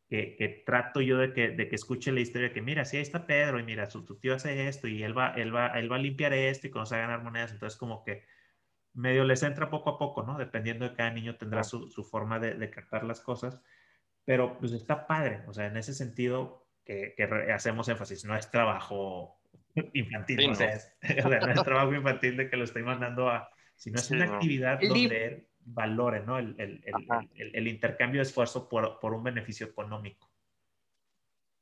[0.08, 3.28] que, trato yo de que, de que escuche la historia, que mira, si ahí está
[3.28, 6.00] Pedro y mira, su, tío hace esto y él va, él, va, él va a
[6.00, 8.24] limpiar esto y cuando se a ganar monedas, entonces como que
[8.94, 10.38] medio les entra poco a poco, ¿no?
[10.38, 13.60] Dependiendo de cada niño tendrá su, su forma de, de, captar las cosas,
[14.24, 18.50] pero pues está padre, o sea, en ese sentido que, que hacemos énfasis, no es
[18.50, 19.40] trabajo
[19.94, 20.92] infantil, o, sea, es,
[21.26, 25.26] no es trabajo infantil de que lo estoy mandando a, sino es una actividad donde
[25.26, 26.38] él valore, ¿no?
[26.38, 26.84] El, el,
[27.36, 30.30] el, el, intercambio de esfuerzo por, por un beneficio económico.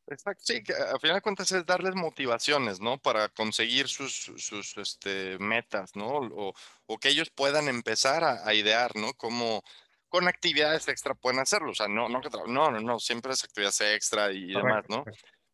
[0.07, 2.97] Exacto, sí, que a final de cuentas es darles motivaciones, ¿no?
[2.97, 6.07] Para conseguir sus, sus este, metas, ¿no?
[6.07, 6.53] O,
[6.87, 9.13] o, que ellos puedan empezar a, a, idear, ¿no?
[9.13, 9.63] Cómo
[10.11, 11.71] con actividades extra pueden hacerlo.
[11.71, 15.05] O sea, no, no, no, no, no siempre es actividades extra y demás, ¿no?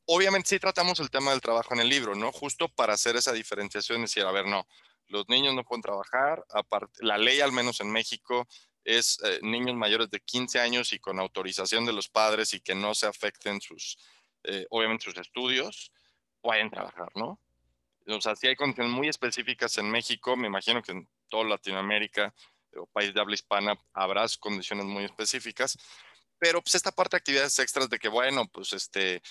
[0.08, 2.32] Obviamente sí tratamos el tema del trabajo en el libro, ¿no?
[2.32, 4.68] Justo para hacer esa diferenciación y decir, a ver, no,
[5.10, 8.48] los niños no pueden trabajar, aparte, la ley al menos en México
[8.84, 12.74] es eh, niños mayores de 15 años y con autorización de los padres y que
[12.74, 14.00] no se afecten sus,
[14.44, 15.92] eh, obviamente sus estudios,
[16.42, 17.40] pueden trabajar, ¿no?
[18.08, 22.34] O sea, si hay condiciones muy específicas en México, me imagino que en toda Latinoamérica
[22.78, 25.78] o país de habla hispana habrá condiciones muy específicas,
[26.40, 29.22] pero pues esta parte de actividades extras de que, bueno, pues este,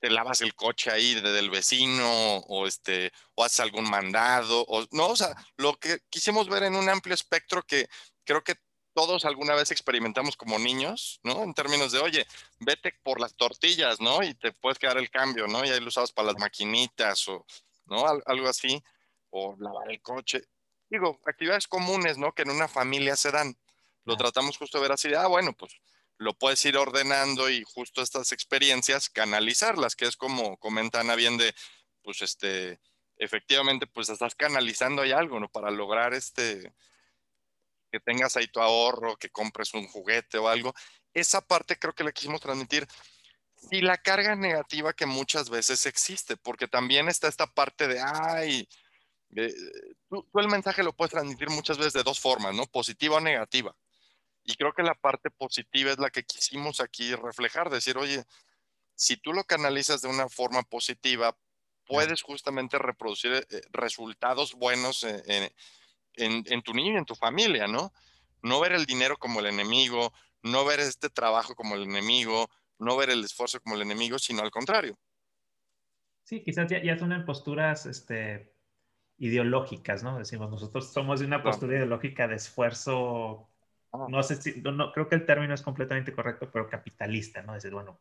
[0.00, 5.08] te lavas el coche ahí del vecino o este o haces algún mandado o no,
[5.08, 7.88] o sea, lo que quisimos ver en un amplio espectro que
[8.24, 8.56] creo que
[8.94, 11.44] todos alguna vez experimentamos como niños, ¿no?
[11.44, 12.26] En términos de, oye,
[12.58, 14.24] vete por las tortillas, ¿no?
[14.24, 15.64] Y te puedes quedar el cambio, ¿no?
[15.64, 17.46] Y ahí lo usabas para las maquinitas o,
[17.86, 18.04] ¿no?
[18.26, 18.82] Algo así,
[19.30, 20.42] o lavar el coche.
[20.90, 22.32] Digo, actividades comunes, ¿no?
[22.32, 23.56] Que en una familia se dan.
[24.04, 25.72] Lo tratamos justo de ver así, ah, bueno, pues
[26.18, 31.36] lo puedes ir ordenando y justo estas experiencias canalizarlas, que es como comenta Ana bien
[31.36, 31.54] de,
[32.02, 32.80] pues este,
[33.18, 35.48] efectivamente, pues estás canalizando ahí algo, ¿no?
[35.48, 36.72] Para lograr este,
[37.92, 40.74] que tengas ahí tu ahorro, que compres un juguete o algo.
[41.14, 42.86] Esa parte creo que le quisimos transmitir.
[43.70, 48.68] Y la carga negativa que muchas veces existe, porque también está esta parte de, ay,
[49.36, 49.52] eh,
[50.08, 52.66] tú, tú, el mensaje lo puedes transmitir muchas veces de dos formas, ¿no?
[52.66, 53.74] Positiva o negativa.
[54.44, 58.24] Y creo que la parte positiva es la que quisimos aquí reflejar, decir, oye,
[58.94, 61.36] si tú lo canalizas de una forma positiva,
[61.86, 65.50] puedes justamente reproducir eh, resultados buenos en,
[66.14, 67.92] en, tu niño, en tu familia, ¿no?
[68.42, 70.12] No ver el dinero como el enemigo,
[70.42, 74.42] no ver este trabajo como el enemigo, no ver el esfuerzo como el enemigo, sino
[74.42, 74.98] al contrario.
[76.24, 78.52] Sí, quizás ya, ya son posturas este,
[79.18, 80.18] ideológicas, ¿no?
[80.18, 83.48] Decimos, nosotros somos de una postura ideológica de esfuerzo
[83.92, 84.06] Ah.
[84.08, 87.54] no sé si, no, creo que el término es completamente correcto, pero capitalista, ¿no?
[87.54, 87.98] Decir, bueno,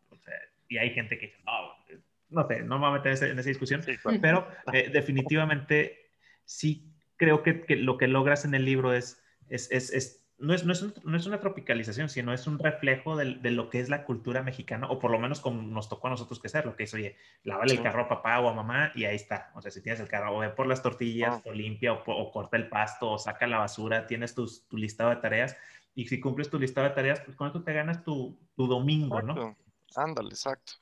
[0.68, 3.48] y hay gente que dice, no, no sé, no me voy a meter en esa
[3.48, 3.82] discusión,
[4.22, 6.10] pero eh, definitivamente
[6.44, 10.54] sí creo que, que, lo que logras en el libro es, es, es, es no
[10.54, 13.80] es, no, es no es, una tropicalización, sino es un reflejo de, de, lo que
[13.80, 16.66] es la cultura mexicana, o por lo menos como nos tocó a nosotros que ser,
[16.66, 19.52] lo que es, oye, lávale el carro a papá o a mamá y ahí está.
[19.56, 21.42] O sea, si tienes el carro, o ve por las tortillas, ah.
[21.46, 25.10] o limpia, o, o, corta el pasto, o saca la basura, tienes tus, tu listado
[25.10, 25.58] de tareas
[25.96, 29.20] y si cumples tu lista de tareas, pues con eso te ganas tu, tu domingo,
[29.24, 29.58] ¿no?
[29.96, 30.74] Ándale, exacto.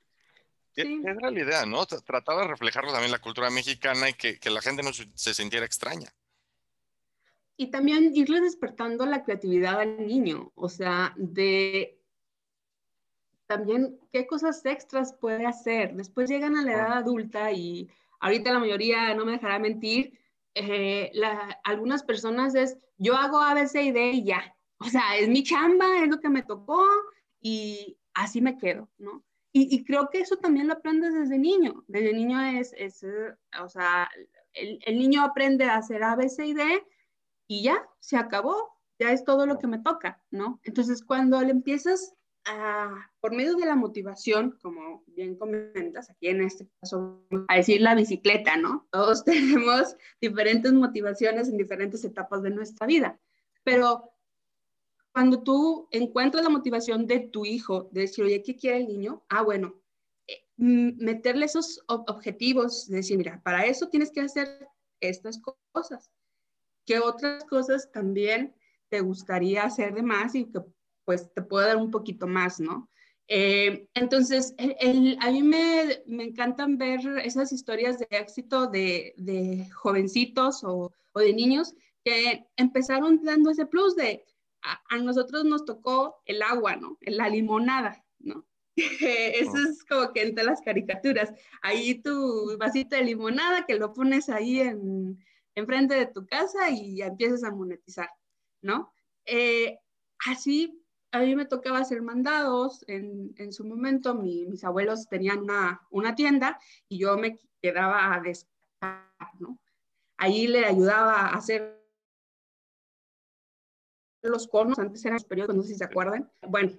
[0.73, 1.01] Sí.
[1.05, 1.85] Esa la idea, ¿no?
[1.85, 5.65] Trataba de reflejarlo también la cultura mexicana y que, que la gente no se sintiera
[5.65, 6.13] extraña.
[7.57, 11.97] Y también irle despertando la creatividad al niño, o sea, de
[13.47, 15.95] también qué cosas extras puede hacer.
[15.95, 17.89] Después llegan a la edad adulta y
[18.19, 20.19] ahorita la mayoría, no me dejará mentir,
[20.55, 24.85] eh, la, algunas personas es, yo hago A, B, C y D y ya, o
[24.85, 26.85] sea, es mi chamba, es lo que me tocó
[27.41, 29.23] y así me quedo, ¿no?
[29.57, 31.85] Y, creo que eso también lo aprendes desde niño.
[31.87, 34.09] Desde niño es, es eh, o sea,
[34.51, 36.83] el, el, niño aprende a hacer A, B, C y D
[37.47, 40.59] y ya, se acabó, ya es todo lo que me toca, ¿no?
[40.63, 42.13] Entonces, cuando le empiezas
[42.45, 47.81] a, por medio de la motivación, como bien comentas, aquí en este caso, a decir
[47.81, 48.87] la bicicleta, ¿no?
[48.91, 53.19] Todos tenemos diferentes motivaciones en diferentes etapas de nuestra vida,
[53.63, 54.11] pero
[55.11, 59.23] cuando tú encuentras la motivación de tu hijo, de decir, oye, ¿qué quiere el niño?
[59.29, 59.81] Ah, bueno,
[60.27, 64.67] eh, meterle esos objetivos, de decir, mira, para eso tienes que hacer
[64.99, 66.11] estas cosas.
[66.85, 68.55] ¿Qué otras cosas también
[68.89, 70.61] te gustaría hacer de más y que
[71.03, 72.89] pues te puedo dar un poquito más, ¿no?
[73.27, 74.53] Eh, entonces,
[75.19, 81.19] a mí me, me, encantan ver esas historias de éxito de, de jovencitos o, o,
[81.19, 84.23] de niños que empezaron dando ese plus de,
[84.61, 86.97] a, nosotros nos tocó el agua, ¿no?
[87.01, 88.45] La limonada, ¿no?
[88.75, 89.69] Eso oh.
[89.69, 91.33] es como que entre las caricaturas.
[91.63, 95.17] Ahí tu vasito de limonada que lo pones ahí en,
[95.55, 98.09] enfrente de tu casa y empiezas a monetizar,
[98.61, 98.93] ¿no?
[99.25, 99.79] Eh,
[100.27, 102.83] así, a mí me tocaba hacer mandados.
[102.87, 108.19] En, en su momento mis abuelos tenían una, una, tienda y yo me quedaba a
[108.19, 109.59] descansar, ¿no?
[110.17, 111.81] Ahí le ayudaba a hacer
[114.21, 116.31] los conos, antes eran los periódicos, no sé si se acuerdan.
[116.41, 116.71] Bueno,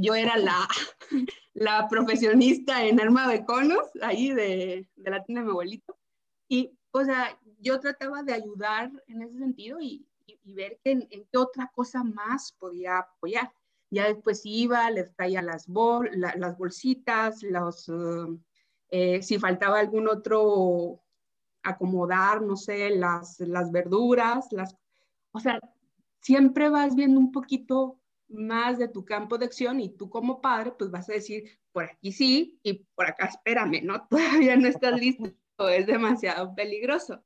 [0.00, 0.66] yo era la,
[1.54, 5.98] la profesionista en arma de conos, ahí de, de la tienda de mi abuelito.
[6.48, 10.06] Y, o sea, yo trataba de ayudar en ese sentido y,
[10.44, 13.52] ver en, qué otra cosa más podía apoyar.
[13.90, 18.38] Ya después iba, les traía las, bol, las bolsitas, los, uh,
[18.90, 21.00] eh, si faltaba algún otro
[21.62, 24.76] acomodar, no sé, las, las verduras, las,
[25.30, 25.60] o sea,
[26.20, 30.72] siempre vas viendo un poquito más de tu campo de acción y tú como padre,
[30.76, 34.06] pues vas a decir, por aquí sí y por acá espérame, ¿no?
[34.08, 35.30] Todavía no estás listo,
[35.68, 37.22] es demasiado peligroso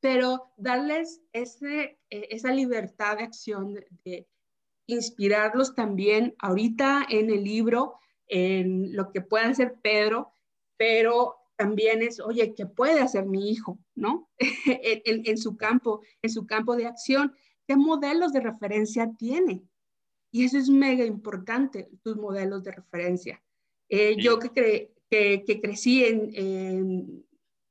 [0.00, 4.26] pero darles ese, eh, esa libertad de acción, de,
[4.86, 7.94] inspirarlos también ahorita en el libro,
[8.26, 10.32] en lo que pueda hacer Pedro,
[10.76, 14.28] pero también es, oye, ¿qué puede hacer mi hijo, no?
[14.66, 17.34] en, su campo, en su campo de acción,
[17.68, 19.62] ¿qué modelos de referencia tiene?
[20.32, 23.42] Y eso es mega importante, tus modelos de referencia.
[23.88, 27.24] Eh, yo que, que, que, crecí en,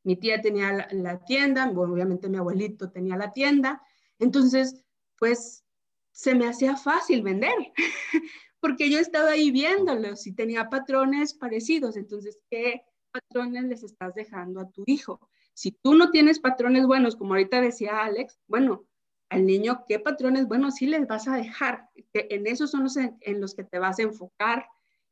[0.04, 3.82] mi tía tenía la, tienda, bueno, obviamente mi abuelito tenía la tienda,
[4.18, 4.84] entonces,
[5.18, 5.64] pues
[6.12, 7.56] se me hacía fácil vender,
[8.60, 12.82] porque yo estaba ahí viéndolos y tenía patrones parecidos, entonces, ¿qué
[13.12, 15.20] patrones les estás dejando a tu hijo?
[15.54, 18.86] Si tú no tienes patrones buenos, como ahorita decía Alex, bueno,
[19.30, 21.90] al niño, ¿qué patrones buenos sí les vas a dejar?
[22.14, 24.66] Que en esos son los en, en los que te vas a enfocar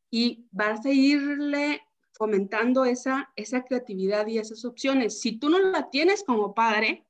[0.09, 1.81] y vas a irle
[2.17, 5.21] fomentando esa, esa creatividad y esas opciones.
[5.21, 7.05] Si tú no la tienes como padre,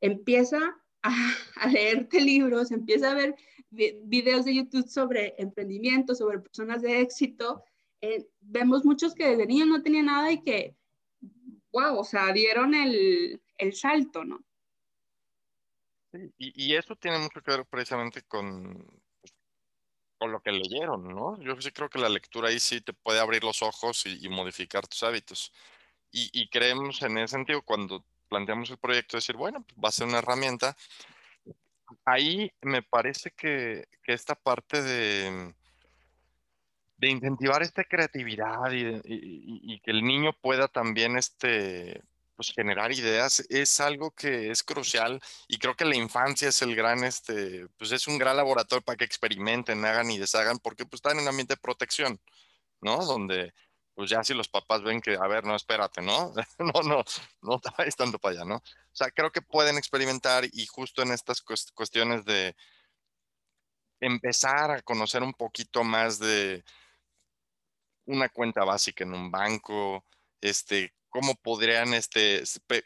[0.00, 0.58] empieza
[1.02, 1.12] a,
[1.72, 3.36] leerte libros, empieza a ver
[3.70, 7.62] videos de YouTube sobre emprendimiento, sobre personas de éxito.
[8.00, 10.74] Eh, vemos muchos que desde niños no tenían nada y que,
[11.72, 14.44] wow, o sea, dieron el, el salto, ¿no?
[16.12, 18.97] y, y, eso tiene mucho que ver precisamente con,
[20.18, 21.40] con lo que leyeron, ¿no?
[21.40, 24.86] Yo sí creo que la lectura ahí sí te puede abrir los ojos y, modificar
[24.86, 25.52] tus hábitos.
[26.10, 30.06] Y, creemos en ese sentido cuando planteamos el proyecto, decir, bueno, pues, va a ser
[30.08, 30.76] una herramienta.
[32.04, 35.54] Ahí me parece que, esta parte de,
[36.96, 42.02] de incentivar esta creatividad y, y, que el niño pueda también este,
[42.38, 46.76] pues generar ideas es algo que es crucial y creo que la infancia es el
[46.76, 50.98] gran, este, pues es un gran laboratorio para que experimenten, hagan y deshagan, porque pues
[51.00, 52.20] están en un ambiente de protección,
[52.80, 53.04] ¿no?
[53.04, 53.52] Donde
[53.94, 56.32] pues ya si los papás ven que, a ver, no, espérate, ¿no?
[56.60, 57.04] no, no,
[57.42, 58.58] no te vayas tanto para allá, ¿no?
[58.58, 62.54] O sea, creo que pueden experimentar y justo en estas cuestiones de
[63.98, 66.64] empezar a conocer un poquito más de
[68.06, 70.04] una cuenta básica en un banco,
[70.40, 72.42] este, cómo podrían este,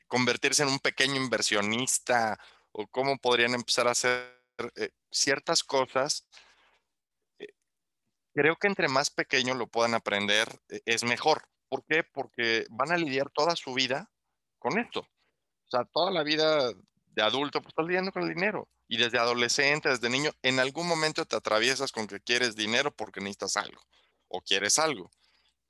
[0.06, 2.38] convertirse en un pequeño inversionista
[2.72, 4.42] o cómo podrían empezar a hacer
[4.76, 6.26] eh, ciertas cosas.
[7.38, 7.48] Eh,
[8.34, 11.48] creo que entre más pequeño lo puedan aprender eh, es mejor.
[11.68, 12.04] ¿Por qué?
[12.04, 14.10] Porque van a lidiar toda su vida
[14.58, 15.00] con esto.
[15.00, 16.72] O sea, toda la vida
[17.06, 18.68] de adulto, pues estás lidiando con el dinero.
[18.88, 23.20] Y desde adolescente, desde niño, en algún momento te atraviesas con que quieres dinero porque
[23.20, 23.80] necesitas algo
[24.28, 25.10] o quieres algo.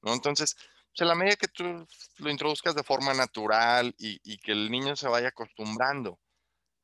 [0.03, 0.13] ¿no?
[0.13, 0.57] Entonces,
[0.95, 1.87] sea, la medida que tú
[2.19, 6.19] lo introduzcas de forma natural y, que el niño se vaya acostumbrando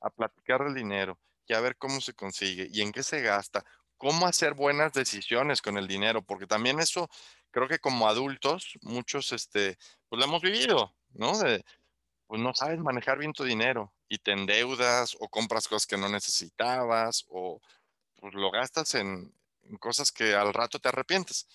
[0.00, 3.64] a platicar del dinero y a ver cómo se consigue y en qué se gasta,
[3.96, 7.08] cómo hacer buenas decisiones con el dinero, porque también eso
[7.50, 11.38] creo que como adultos muchos, este, pues lo hemos vivido, ¿no?
[11.38, 11.64] De,
[12.26, 16.08] pues no sabes manejar bien tu dinero y te endeudas o compras cosas que no
[16.08, 17.60] necesitabas o
[18.16, 19.34] pues lo gastas en
[19.80, 21.46] cosas que al rato te arrepientes.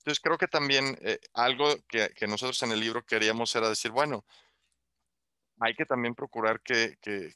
[0.00, 4.24] Entonces creo que también eh, algo que, nosotros en el libro queríamos era decir, bueno,
[5.58, 7.34] hay que también procurar que, que,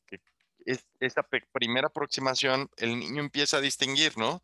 [0.98, 4.42] esta primera aproximación el niño empiece a distinguir, ¿no?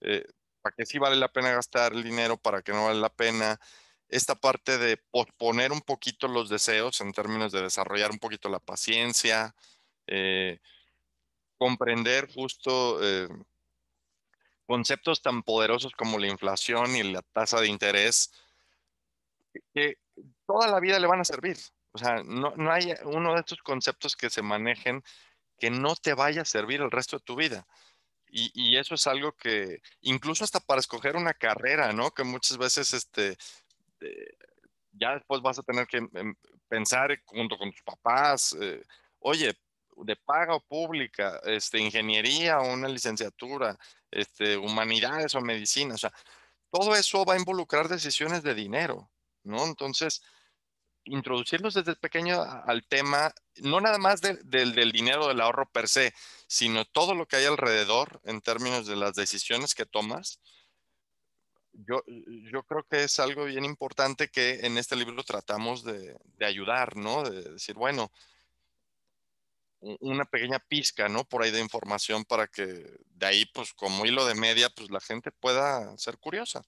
[0.00, 0.24] Eh,
[0.62, 3.60] para qué sí vale la pena gastar el dinero, para qué no vale la pena.
[4.08, 8.58] Esta parte de posponer un poquito los deseos en términos de desarrollar un poquito la
[8.58, 9.54] paciencia,
[10.06, 10.60] eh,
[11.58, 12.98] comprender justo
[14.70, 18.30] conceptos tan poderosos como la inflación y la tasa de interés,
[19.74, 19.96] que
[20.46, 21.56] toda la vida le van a servir.
[21.90, 25.02] O sea, no, no hay uno de estos conceptos que se manejen
[25.58, 27.66] que no te vaya a servir el resto de tu vida.
[28.28, 32.12] Y, y, eso es algo que, incluso hasta para escoger una carrera, ¿no?
[32.12, 33.36] Que muchas veces, este,
[34.00, 34.36] eh,
[34.92, 36.36] ya después vas a tener que em,
[36.68, 38.84] pensar junto con tus papás, eh,
[39.18, 39.52] oye,
[39.96, 43.76] de paga pública, este, ingeniería o una licenciatura,
[44.10, 46.12] este, humanidades o medicina, o sea,
[46.70, 49.10] todo eso va a involucrar decisiones de dinero,
[49.42, 49.64] ¿no?
[49.64, 50.22] Entonces,
[51.04, 56.14] introducirlos desde pequeño al tema, no nada más del dinero del ahorro per se,
[56.46, 60.40] sino todo lo que hay alrededor en términos de las decisiones que tomas.
[61.72, 66.46] Yo, yo creo que es algo bien importante que en este libro tratamos de, de
[66.46, 67.22] ayudar, ¿no?
[67.22, 68.10] De decir, bueno,
[69.80, 71.24] una pequeña pizca, ¿no?
[71.24, 75.00] Por ahí de información para que de ahí, pues como hilo de media, pues la
[75.00, 76.62] gente pueda ser curiosa.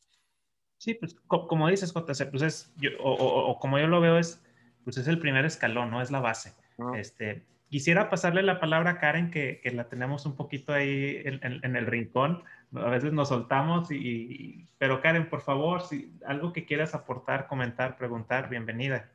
[0.79, 4.43] Sí, pues como dices, JC, pues es, o, como yo lo veo, es,
[4.83, 6.03] pues es el primer escalón, ¿no?
[6.03, 6.55] Es la base.
[6.97, 11.41] Este, quisiera pasarle la palabra a Karen, que, que la tenemos un poquito ahí en,
[11.43, 12.43] en, el rincón.
[12.75, 17.97] A veces nos soltamos, y, pero Karen, por favor, si algo que quieras aportar, comentar,
[17.97, 19.13] preguntar, bienvenida.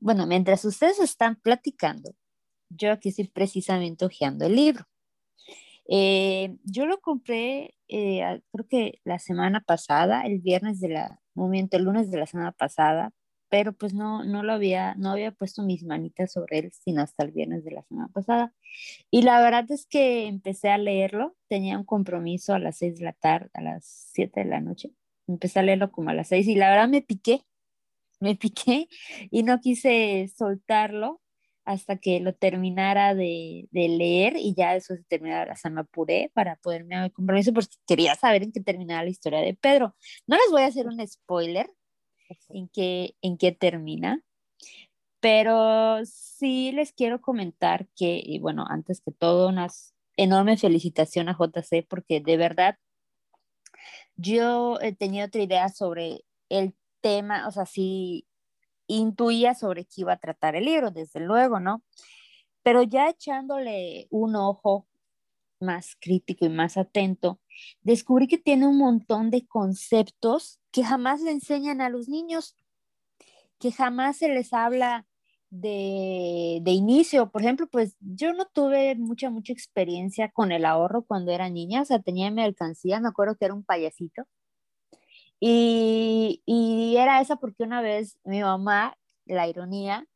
[0.00, 2.14] Bueno, mientras ustedes están platicando,
[2.70, 4.86] yo aquí estoy precisamente hojeando el libro.
[5.88, 11.76] Eh, yo lo compré, eh, creo que la semana pasada, el viernes de la, momento,
[11.78, 13.12] el lunes de la semana pasada,
[13.48, 17.24] pero pues no, no lo había, no había puesto mis manitas sobre él, sino hasta
[17.24, 18.52] el viernes de la semana pasada.
[19.10, 23.04] Y la verdad es que empecé a leerlo, tenía un compromiso a las seis de
[23.06, 24.92] la tarde, a las siete de la noche.
[25.26, 27.44] Empecé a leerlo como a las seis y la verdad me piqué,
[28.20, 28.88] me piqué
[29.30, 31.22] y no quise soltarlo
[31.68, 36.30] hasta que lo terminara de, leer y ya eso se terminara, o sea, me apuré
[36.32, 39.94] para poderme haber compromiso porque quería saber en qué terminaba la historia de Pedro.
[40.26, 41.70] No les voy a hacer un spoiler
[42.48, 44.22] en qué, en qué termina,
[45.20, 49.68] pero sí les quiero comentar que, y bueno, antes que todo, una
[50.16, 52.78] enorme felicitación a JC porque de verdad
[54.16, 58.26] yo he tenido otra idea sobre el tema, o sea, sí
[58.94, 61.82] intuía sobre qué iba a tratar el libro, desde luego, ¿no?
[62.62, 64.86] Pero ya echándole un ojo
[65.60, 67.40] más crítico y más atento,
[67.82, 72.56] descubrí que tiene un montón de conceptos que jamás le enseñan a los niños,
[73.58, 75.06] que jamás se les habla
[75.50, 77.30] de, de, inicio.
[77.30, 81.82] Por ejemplo, pues yo no tuve mucha, mucha experiencia con el ahorro cuando era niña,
[81.82, 84.24] o sea, tenía mi alcancía, me acuerdo que era un payasito,
[85.40, 90.06] y, era esa porque una vez mi mamá, la ironía,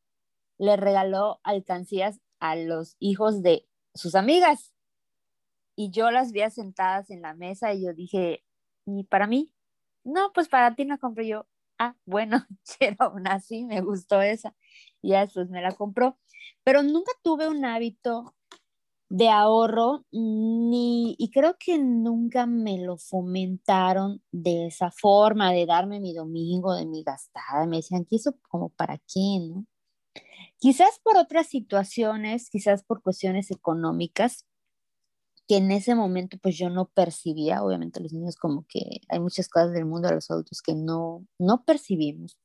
[0.59, 4.75] le regaló alcancías a los hijos de sus amigas.
[5.77, 8.45] Y yo las vi sentadas en la mesa y yo dije,
[8.87, 9.53] ¿y para mí?
[10.05, 11.47] No, pues para ti no compré yo.
[11.79, 12.47] Ah, bueno,
[12.79, 14.55] pero aún así me gustó esa.
[15.01, 16.19] Y ya después me la compró.
[16.65, 18.35] Pero nunca tuve un hábito
[19.13, 26.01] de ahorro, ni, y creo que nunca me lo fomentaron de esa forma, de darme
[26.01, 27.67] mi domingo, de mi gastada.
[27.67, 29.67] Me decían, ¿qué eso como para qué, no?
[30.59, 34.47] Quizás por otras situaciones, quizás por cuestiones económicas,
[35.47, 39.49] que en ese momento pues yo no percibía, obviamente los niños como que hay muchas
[39.49, 42.39] cosas del mundo de los adultos que no, no percibimos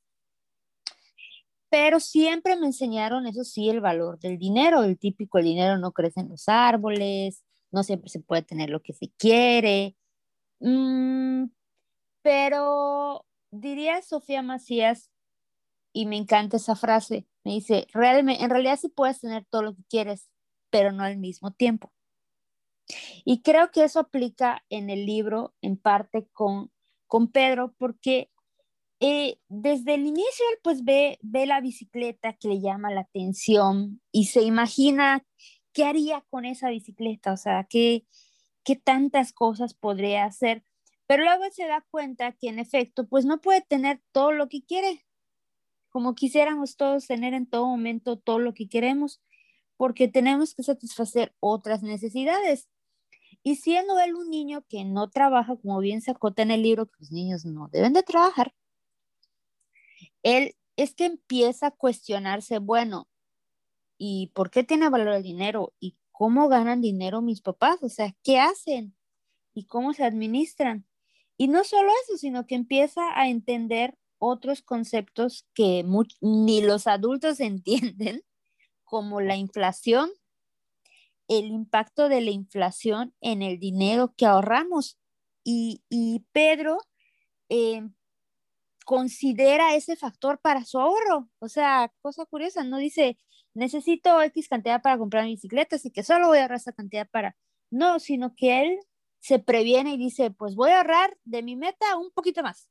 [1.70, 5.92] pero siempre me enseñaron, eso sí, el valor del dinero, el típico, el dinero no
[5.92, 9.96] crece en los árboles, no siempre se puede tener lo que se quiere,
[10.60, 11.46] mm,
[12.22, 15.10] pero diría Sofía Macías,
[15.92, 19.74] y me encanta esa frase, me dice, realmente, en realidad sí puedes tener todo lo
[19.74, 20.28] que quieres,
[20.70, 21.92] pero no al mismo tiempo.
[23.24, 26.70] Y creo que eso aplica en el libro en parte con,
[27.06, 28.30] con Pedro, porque
[29.00, 34.00] eh, desde el inicio él pues ve, ve la bicicleta que le llama la atención
[34.10, 35.24] y se imagina
[35.72, 38.06] qué haría con esa bicicleta, o sea, qué,
[38.64, 40.64] qué tantas cosas podría hacer,
[41.06, 44.64] pero luego se da cuenta que en efecto pues no puede tener todo lo que
[44.64, 45.06] quiere,
[45.90, 49.22] como quisiéramos todos tener en todo momento todo lo que queremos,
[49.76, 52.68] porque tenemos que satisfacer otras necesidades.
[53.44, 56.86] Y siendo él un niño que no trabaja, como bien se acota en el libro,
[56.86, 58.52] que los niños no deben de trabajar,
[60.36, 63.08] él es que empieza a cuestionarse, bueno,
[63.96, 65.74] ¿y por qué tiene valor el dinero?
[65.80, 67.82] ¿Y cómo ganan dinero mis papás?
[67.82, 68.96] O sea, ¿qué hacen?
[69.54, 70.86] ¿Y cómo se administran?
[71.36, 75.84] Y no solo eso, sino que empieza a entender otros conceptos que
[76.20, 78.22] ni los adultos entienden,
[78.84, 80.10] como la inflación,
[81.28, 84.98] el impacto de la inflación en el dinero que ahorramos.
[85.44, 86.78] Y, Pedro
[87.48, 87.88] eh,
[88.88, 91.28] considera ese factor para su ahorro.
[91.40, 93.18] O sea, cosa curiosa, no dice,
[93.52, 97.06] necesito X cantidad para comprar mi bicicleta, así que solo voy a ahorrar esa cantidad
[97.10, 97.36] para...
[97.70, 98.78] No, sino que él
[99.18, 102.70] se previene y dice, pues voy a ahorrar de mi meta un poquito más.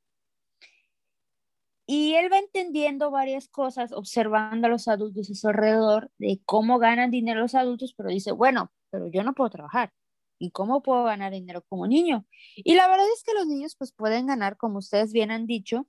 [1.86, 6.80] Y él va entendiendo varias cosas, observando a los adultos a su alrededor, de cómo
[6.80, 9.94] ganan dinero los adultos, pero dice, bueno, pero yo no puedo trabajar.
[10.40, 12.26] ¿Y cómo puedo ganar dinero como niño?
[12.56, 15.88] Y la verdad es que los niños pues pueden ganar, como ustedes bien han dicho,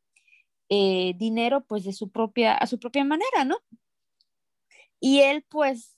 [0.68, 3.58] eh, dinero pues de su propia, a su propia manera, ¿no?
[5.00, 5.96] Y él pues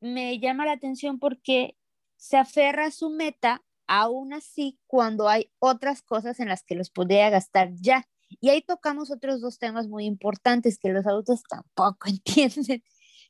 [0.00, 1.76] me llama la atención porque
[2.16, 6.90] se aferra a su meta aún así cuando hay otras cosas en las que los
[6.90, 8.06] podría gastar ya.
[8.40, 12.84] Y ahí tocamos otros dos temas muy importantes que los adultos tampoco entienden,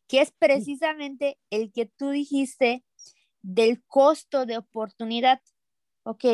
[0.08, 2.84] que es precisamente el que tú dijiste
[3.42, 5.40] del costo de oportunidad.
[6.02, 6.24] Ok,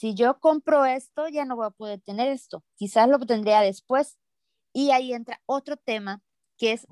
[0.00, 2.64] si yo compro esto, ya no voy a poder tener esto.
[2.76, 4.16] Quizás lo tendría después.
[4.72, 6.22] Y ahí entra otro tema
[6.56, 6.86] que es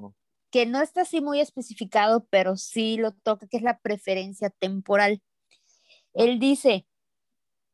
[0.51, 5.23] que no está así muy especificado, pero sí lo toca, que es la preferencia temporal.
[6.13, 6.87] Él dice,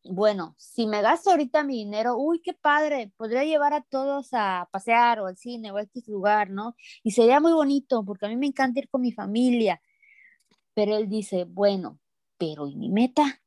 [0.05, 4.69] bueno, si me gasto ahorita mi dinero, uy, qué padre, podría llevar a todos a
[4.71, 6.77] pasear o al cine o a este lugar, ¿no?
[7.03, 9.83] Y sería muy bonito porque a mí me encanta ir con mi familia.
[10.75, 11.99] Pero él dice, bueno,
[12.39, 13.44] pero ¿y mi meta?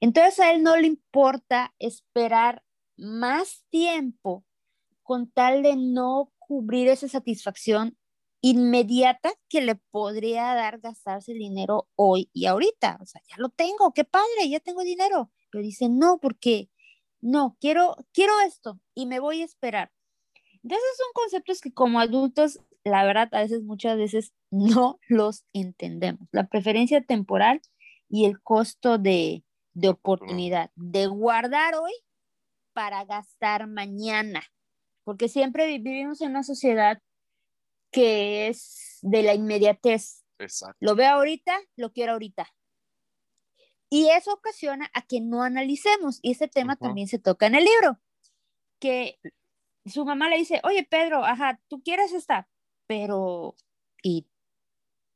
[0.00, 2.62] Entonces a él no le importa esperar
[2.96, 4.44] más tiempo
[5.02, 7.96] con tal de no cubrir esa satisfacción
[8.40, 12.98] inmediata que le podría dar gastarse el dinero hoy y ahorita.
[13.00, 15.30] O sea, ya lo tengo, qué padre, ya tengo dinero.
[15.50, 16.70] Pero dice, no, porque
[17.20, 19.92] no, quiero, quiero esto y me voy a esperar.
[20.62, 26.28] Entonces son conceptos que como adultos, la verdad, a veces, muchas veces no los entendemos.
[26.32, 27.60] La preferencia temporal
[28.08, 29.44] y el costo de,
[29.78, 31.92] de oportunidad, de guardar hoy
[32.72, 34.42] para gastar mañana,
[35.04, 37.00] porque siempre vivimos en una sociedad
[37.92, 40.24] que es de la inmediatez.
[40.38, 40.76] Exacto.
[40.80, 42.52] Lo veo ahorita, lo quiero ahorita.
[43.88, 47.64] Y eso ocasiona a que no analicemos, y ese tema también se toca en el
[47.64, 48.00] libro,
[48.80, 49.18] que
[49.86, 52.48] su mamá le dice, oye Pedro, ajá, tú quieres esta,
[52.86, 53.54] pero,
[54.02, 54.26] y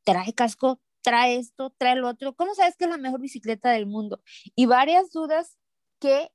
[0.03, 3.85] trae casco, trae esto, trae lo otro, ¿cómo sabes que es la mejor bicicleta del
[3.85, 4.21] mundo?
[4.55, 5.57] Y varias dudas
[5.99, 6.31] que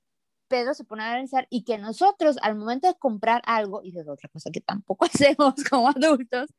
[0.48, 4.08] Pedro se pone a analizar y que nosotros al momento de comprar algo, y es
[4.08, 6.50] otra cosa que tampoco hacemos como adultos,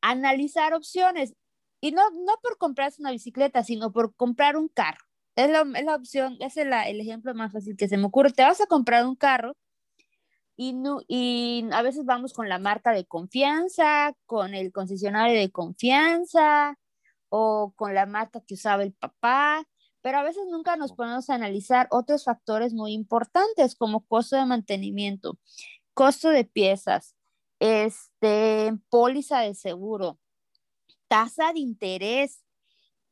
[0.00, 1.34] analizar opciones.
[1.80, 5.04] Y no, no por comprarse una bicicleta, sino por comprar un carro.
[5.36, 8.32] Es la, es la opción, es el ejemplo más fácil que se me ocurre.
[8.32, 9.54] Te vas a comprar un carro
[10.56, 16.78] y a veces vamos con la marca de confianza, con el concesionario de confianza
[17.28, 19.66] o con la marca que usaba el papá,
[20.02, 24.46] pero a veces nunca nos ponemos a analizar otros factores muy importantes como costo de
[24.46, 25.38] mantenimiento,
[25.94, 27.16] costo de piezas,
[27.58, 30.18] este, póliza de seguro,
[31.08, 32.44] tasa de interés,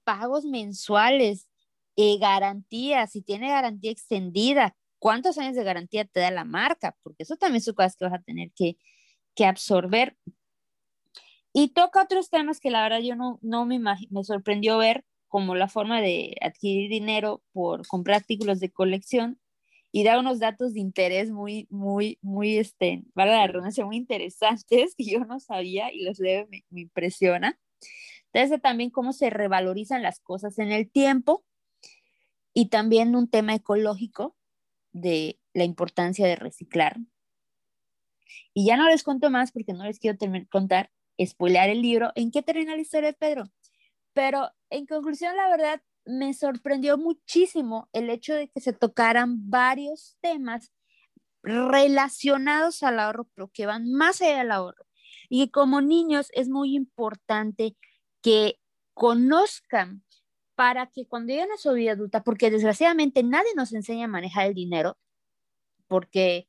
[0.04, 1.48] pagos mensuales,
[1.96, 7.24] eh, garantía, si tiene garantía extendida, cuántos años de garantía te da la marca, porque
[7.24, 8.76] eso también son cosas que vas a tener que,
[9.34, 10.16] que absorber.
[11.56, 15.54] Y toca otros temas que la verdad yo no, no me, me sorprendió ver, como
[15.54, 19.38] la forma de adquirir dinero por comprar artículos de colección
[19.92, 24.94] y da unos datos de interés muy, muy, muy, este, vale la redundancia, muy interesantes
[24.98, 27.56] que yo no sabía y los leo, me, me impresiona.
[28.32, 31.44] Entonces, también cómo se revalorizan las cosas en el tiempo
[32.52, 34.36] y también un tema ecológico
[34.90, 36.96] de la importancia de reciclar.
[38.52, 40.18] Y ya no les cuento más porque no les quiero
[40.50, 40.90] contar,
[41.22, 42.12] spoilear el libro.
[42.14, 43.44] ¿En qué termina la historia de Pedro?
[44.12, 50.16] Pero en conclusión, la verdad, me sorprendió muchísimo el hecho de que se tocaran varios
[50.20, 50.72] temas
[51.42, 54.86] relacionados al ahorro, pero que van más allá del ahorro.
[55.28, 57.76] Y como niños es muy importante
[58.22, 58.58] que
[58.94, 60.02] conozcan
[60.54, 64.46] para que cuando lleguen a su vida adulta, porque desgraciadamente nadie nos enseña a manejar
[64.46, 64.96] el dinero,
[65.88, 66.48] porque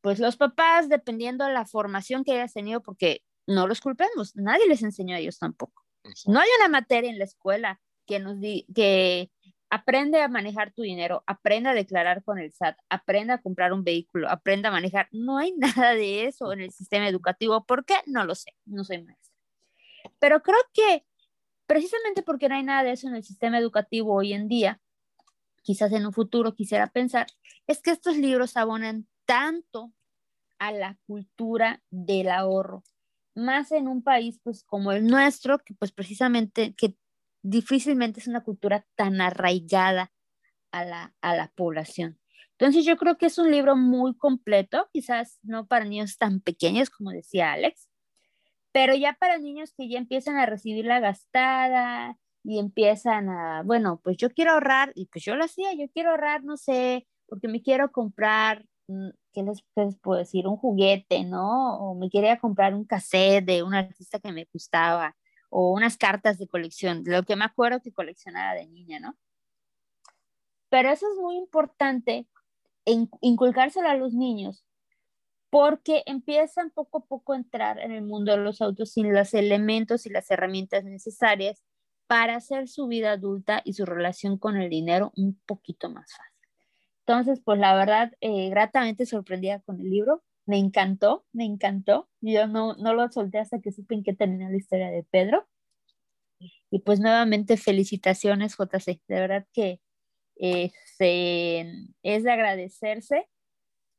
[0.00, 4.66] pues los papás, dependiendo de la formación que hayas tenido, porque no los culpemos, nadie
[4.68, 5.84] les enseñó a ellos tampoco.
[6.26, 9.30] No hay una materia en la escuela que nos di que
[9.70, 13.82] aprende a manejar tu dinero, aprenda a declarar con el SAT, aprenda a comprar un
[13.82, 15.08] vehículo, aprenda a manejar.
[15.10, 17.64] No hay nada de eso en el sistema educativo.
[17.64, 17.96] ¿Por qué?
[18.06, 19.34] No lo sé, no soy maestra.
[20.18, 21.04] Pero creo que
[21.66, 24.80] precisamente porque no hay nada de eso en el sistema educativo hoy en día,
[25.62, 27.26] quizás en un futuro quisiera pensar,
[27.66, 29.92] es que estos libros abonan tanto
[30.58, 32.84] a la cultura del ahorro,
[33.34, 36.96] más en un país pues como el nuestro, que pues precisamente, que
[37.42, 40.12] difícilmente es una cultura tan arraigada
[40.72, 42.18] a la, a la población.
[42.58, 46.88] Entonces yo creo que es un libro muy completo, quizás no para niños tan pequeños
[46.90, 47.88] como decía Alex,
[48.72, 54.00] pero ya para niños que ya empiezan a recibir la gastada y empiezan a, bueno,
[54.02, 57.48] pues yo quiero ahorrar, y pues yo lo hacía, yo quiero ahorrar, no sé, porque
[57.48, 58.66] me quiero comprar
[59.42, 60.46] mm, ¿qué les, puedo decir?
[60.46, 61.78] Un juguete, ¿no?
[61.78, 65.16] O me quería comprar un cassette de un artista que me gustaba,
[65.50, 69.16] o unas cartas de colección, lo que me acuerdo que coleccionaba de niña, ¿no?
[70.68, 72.26] Pero eso es muy importante,
[73.20, 74.64] inculcárselo a los niños,
[75.50, 79.34] porque empiezan poco a poco a entrar en el mundo de los autos sin los
[79.34, 81.62] elementos y las herramientas necesarias
[82.08, 86.33] para hacer su vida adulta y su relación con el dinero un poquito más fácil.
[87.06, 90.22] Entonces, pues la verdad, eh, gratamente sorprendida con el libro.
[90.46, 92.08] Me encantó, me encantó.
[92.20, 95.46] Yo no, no lo solté hasta que supe en qué terminó la historia de Pedro.
[96.70, 99.00] Y pues nuevamente felicitaciones, JC.
[99.08, 99.80] De verdad que
[100.36, 100.72] eh,
[102.02, 103.28] es de agradecerse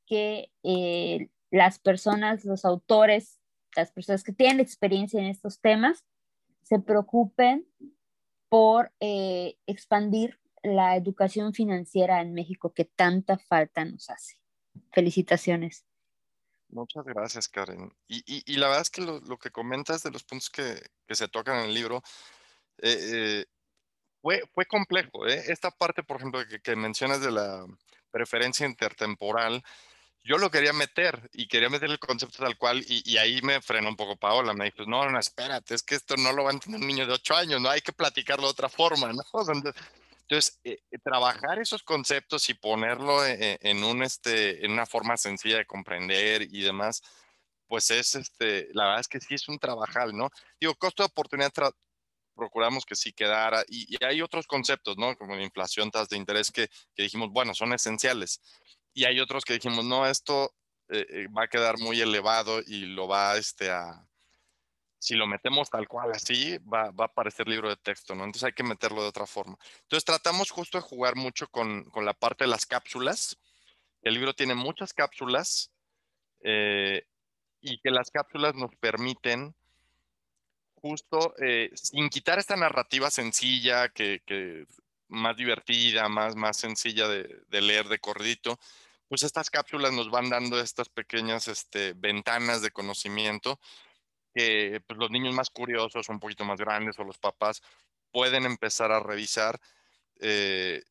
[0.06, 3.40] que eh, las personas, los autores,
[3.76, 6.04] las personas que tienen experiencia en estos temas,
[6.64, 7.68] se preocupen
[8.50, 14.38] por eh, expandir la educación financiera en México que tanta falta nos hace.
[14.92, 15.86] Felicitaciones.
[16.70, 17.94] Muchas gracias, Karen.
[18.08, 21.66] Y, la verdad es que lo, que comentas de los puntos que, se tocan en
[21.66, 22.02] el libro
[22.80, 23.46] eh,
[24.22, 25.26] fue, fue complejo.
[25.26, 27.66] Esta parte, por ejemplo, que, que mencionas de la
[28.12, 29.64] preferencia intertemporal,
[30.26, 33.90] yo lo quería meter y quería meter el concepto tal cual y, ahí me frenó
[33.90, 36.54] un poco Paola, me dijo, no, no, espérate, es que esto no lo va a
[36.54, 39.22] entender un niño de 8 años, no hay que platicarlo de otra forma, ¿no?
[39.48, 39.76] Entonces,
[40.30, 45.18] eh, eh, trabajar esos conceptos y ponerlo e, e, en, un, este, en una forma
[45.18, 47.02] sencilla de comprender y demás,
[47.68, 50.30] pues es, este, la verdad es que sí es un trabajal, ¿no?
[50.60, 51.52] Digo, costo de oportunidad
[52.36, 55.16] procuramos que sí quedara y, hay otros conceptos, ¿no?
[55.16, 58.42] Como la inflación, tasas de interés que, que dijimos, bueno, son esenciales
[58.94, 60.54] y hay otros que dijimos, no, esto
[60.90, 64.08] eh, eh, va a quedar muy elevado y lo va este, a,
[65.00, 68.24] si lo metemos tal cual así, va, va, a aparecer libro de texto, ¿no?
[68.24, 69.58] Entonces hay que meterlo de otra forma.
[69.84, 73.38] Entonces tratamos justo de jugar mucho con, con la parte de las cápsulas.
[74.02, 75.72] El libro tiene muchas cápsulas
[76.42, 77.06] eh,
[77.62, 79.56] y que las cápsulas nos permiten
[80.76, 81.34] justo,
[81.74, 84.68] sin quitar esta narrativa sencilla, que, que
[85.08, 88.60] más divertida, más, más sencilla de, de leer de corridito,
[89.08, 93.60] pues estas cápsulas nos van dando estas pequeñas este, ventanas de conocimiento
[94.36, 97.62] que pues, los niños más curiosos, un poquito más grandes o los papás
[98.12, 99.60] pueden empezar a revisar
[100.20, 100.84] eh,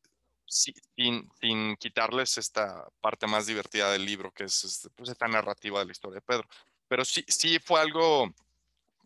[0.45, 1.29] sin,
[1.77, 5.91] quitarles esta parte más divertida del libro, que es este, pues, esta narrativa de la
[5.91, 6.47] historia de Pedro.
[6.87, 8.33] Pero sí, sí fue algo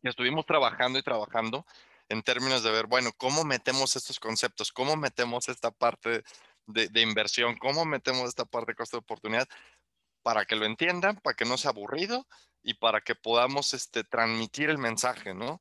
[0.02, 1.66] que estuvimos trabajando y trabajando
[2.08, 4.72] en términos de ver, bueno, ¿cómo metemos estos conceptos?
[4.72, 6.24] ¿Cómo metemos esta parte
[6.74, 9.48] de, inversión, cómo metemos esta parte de costo de oportunidad
[10.22, 12.28] para que lo entiendan, para que no sea aburrido
[12.70, 15.60] y para que podamos este, transmitir el mensaje, ¿no?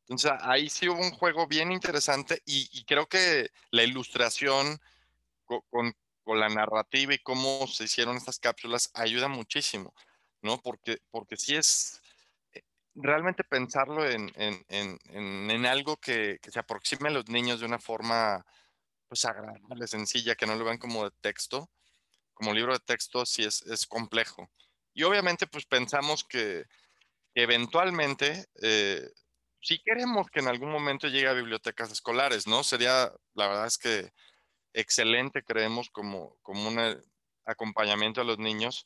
[0.00, 4.80] Entonces ahí sí hubo un juego bien interesante y, creo que la ilustración
[5.44, 9.94] con, con, la narrativa y cómo se hicieron estas cápsulas ayuda muchísimo,
[10.42, 10.60] ¿no?
[10.60, 12.02] Porque, porque sí es
[12.52, 12.62] eh,
[12.94, 17.66] realmente pensarlo en, en, en, en algo que, que, se aproxime a los niños de
[17.66, 18.44] una forma
[19.06, 21.70] pues agradable, sencilla, que no lo vean como de texto,
[22.34, 24.50] como libro de texto, sí es, es complejo.
[24.98, 26.64] Y obviamente pues pensamos que,
[27.32, 29.08] eventualmente, eh,
[29.60, 32.64] si queremos que en algún momento llegue a bibliotecas escolares, ¿no?
[32.64, 34.10] Sería, la verdad es que
[34.72, 36.96] excelente, creemos, como, como un eh,
[37.44, 38.84] acompañamiento a los niños.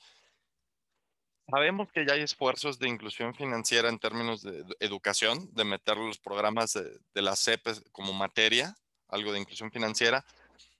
[1.50, 6.18] Sabemos que ya hay esfuerzos de inclusión financiera en términos de educación, de meter los
[6.18, 8.76] programas de, de la CEP como materia,
[9.08, 10.26] algo de inclusión financiera.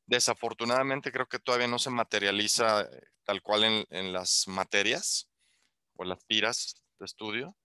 [0.07, 5.29] Desafortunadamente creo que todavía no se materializa eh, tal cual en, las materias
[5.97, 7.57] o las tiras de estudio.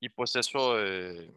[0.00, 1.34] Y pues eso, eh,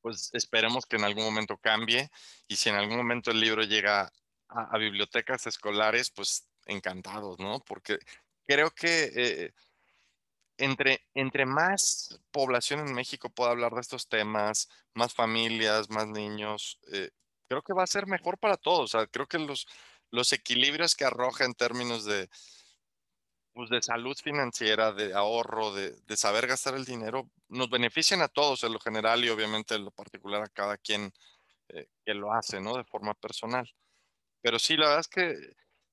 [0.00, 2.10] pues esperemos que en algún momento cambie.
[2.48, 4.10] Y si en algún momento el libro llega
[4.48, 7.60] a, bibliotecas escolares, pues encantados, ¿no?
[7.60, 7.98] Porque
[8.46, 9.54] creo que eh,
[10.56, 16.78] entre, entre más población en México pueda hablar de estos temas, más familias, más niños,
[17.52, 18.96] creo que va a ser mejor para todos.
[19.10, 19.66] creo que los,
[20.10, 22.30] los equilibrios que arroja en términos de,
[23.52, 28.64] pues de salud financiera, de ahorro, de, saber gastar el dinero, nos benefician a todos
[28.64, 31.12] en lo general y obviamente en lo particular a cada quien
[31.68, 32.74] eh, que lo hace, ¿no?
[32.76, 33.70] De forma personal.
[34.40, 35.36] Pero sí, la verdad es que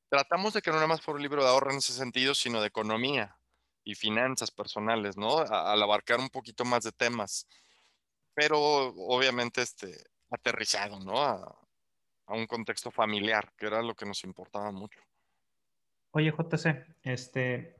[0.09, 2.61] tratamos de que no nada más fuera un libro de ahorro en ese sentido, sino
[2.61, 3.37] de economía
[3.83, 5.39] y finanzas personales, ¿no?
[5.39, 7.47] al abarcar un poquito más de temas,
[8.33, 9.97] pero obviamente este,
[10.29, 11.21] aterrizado, ¿no?
[11.21, 11.55] A,
[12.27, 15.01] un contexto familiar, que era lo que nos importaba mucho.
[16.11, 17.75] Oye, JC, este,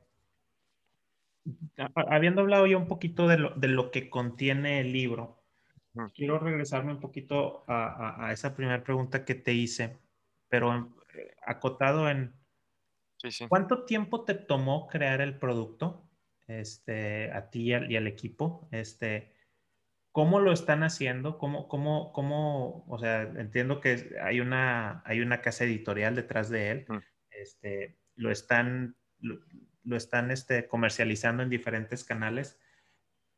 [1.94, 5.38] habiendo hablado ya un poquito de lo, de lo que contiene el libro,
[6.16, 9.98] quiero regresarme un poquito a, a, esa primera pregunta que te hice,
[10.48, 12.34] pero eh, acotado en
[13.48, 16.08] ¿Cuánto tiempo te tomó crear el producto?
[16.46, 18.68] Este, a ti y al, equipo.
[18.70, 19.32] Este,
[20.12, 21.38] ¿Cómo lo están haciendo?
[21.38, 26.70] ¿Cómo, cómo, cómo, o sea, entiendo que hay una, hay una casa editorial detrás de
[26.70, 26.86] él.
[27.30, 32.58] Este, lo están, lo, están este, comercializando en diferentes canales.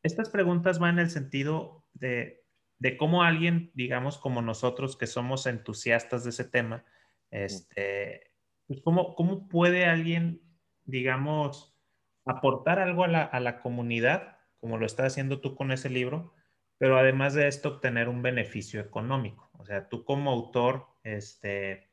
[0.03, 2.45] Estas preguntas van en el sentido de,
[2.79, 6.85] de cómo alguien, digamos, como nosotros que somos entusiastas de ese tema,
[7.31, 8.33] este,
[8.67, 10.43] pues ¿cómo, ¿cómo puede alguien,
[10.85, 11.79] digamos,
[12.25, 16.35] aportar algo a la, a la comunidad, como lo estás haciendo tú con ese libro?
[16.83, 19.49] Pero además de esto obtener un beneficio económico.
[19.57, 21.89] O sea, tú como autor, este,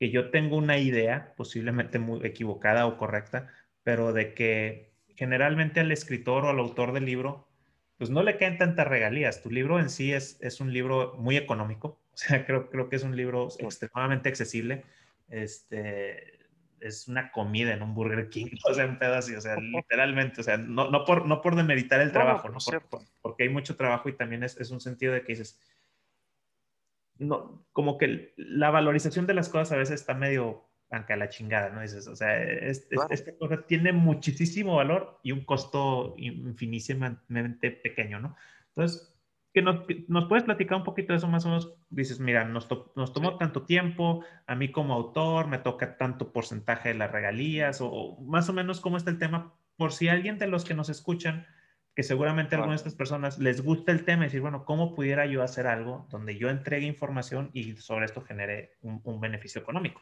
[0.00, 3.52] que yo tengo una idea, posiblemente muy equivocada o correcta,
[3.84, 7.46] pero de que generalmente al escritor o al autor del libro,
[7.96, 9.40] pues no le caen tantas regalías.
[9.40, 12.96] Tu libro en sí es, es un libro muy económico, o sea, creo, creo que
[12.96, 14.82] es un libro extremadamente accesible.
[15.28, 16.40] Este,
[16.82, 20.44] es una comida en un Burger King, o sea, un pedazo o sea, literalmente, o
[20.44, 22.58] sea, no, no, por, no por demeritar el trabajo, no,
[23.20, 25.60] porque hay mucho trabajo y también es, es, un sentido de que dices,
[27.18, 31.30] no, como que la valorización de las cosas a veces está medio aunque a la
[31.30, 31.80] chingada, ¿no?
[31.80, 38.36] Dices, o sea, esta cosa tiene muchísimo valor y un costo infinitamente pequeño, ¿no?
[38.68, 39.11] Entonces,
[39.52, 41.74] que nos, nos, puedes platicar un poquito de eso más o menos.
[41.90, 46.90] Dices, mira, nos, nos tomó tanto tiempo, a mí como autor me toca tanto porcentaje
[46.90, 50.46] de las regalías, o, más o menos cómo está el tema, por si alguien de
[50.46, 51.46] los que nos escuchan,
[51.94, 55.26] que seguramente a algunas de estas personas les gusta el tema, decir, bueno, ¿cómo pudiera
[55.26, 60.00] yo hacer algo donde yo entregue información y sobre esto genere un, beneficio económico?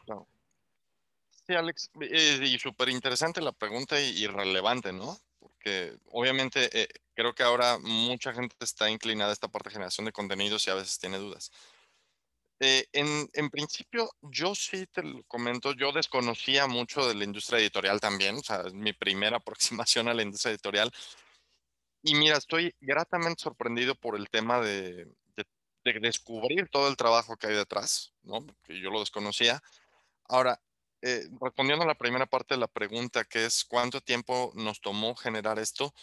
[1.45, 5.17] Sí, Alex, eh, y súper interesante la pregunta y, relevante, ¿no?
[5.39, 6.87] Porque obviamente eh,
[7.21, 10.71] creo que ahora mucha gente está inclinada a esta parte de generación de contenidos y
[10.71, 11.51] a veces tiene dudas.
[12.59, 17.59] Eh, en, en, principio, yo sí te lo comento, yo desconocía mucho de la industria
[17.59, 19.37] editorial también, o sea, es mi primera
[19.85, 20.91] aproximación a la industria editorial.
[22.01, 25.05] Y mira, estoy gratamente sorprendido por el tema de,
[25.35, 28.47] de, descubrir todo el trabajo que hay detrás, ¿no?
[28.63, 29.61] Que yo lo desconocía.
[30.27, 30.59] Ahora,
[31.03, 35.15] eh, respondiendo a la primera parte de la pregunta, que es cuánto tiempo nos tomó
[35.15, 35.93] generar esto,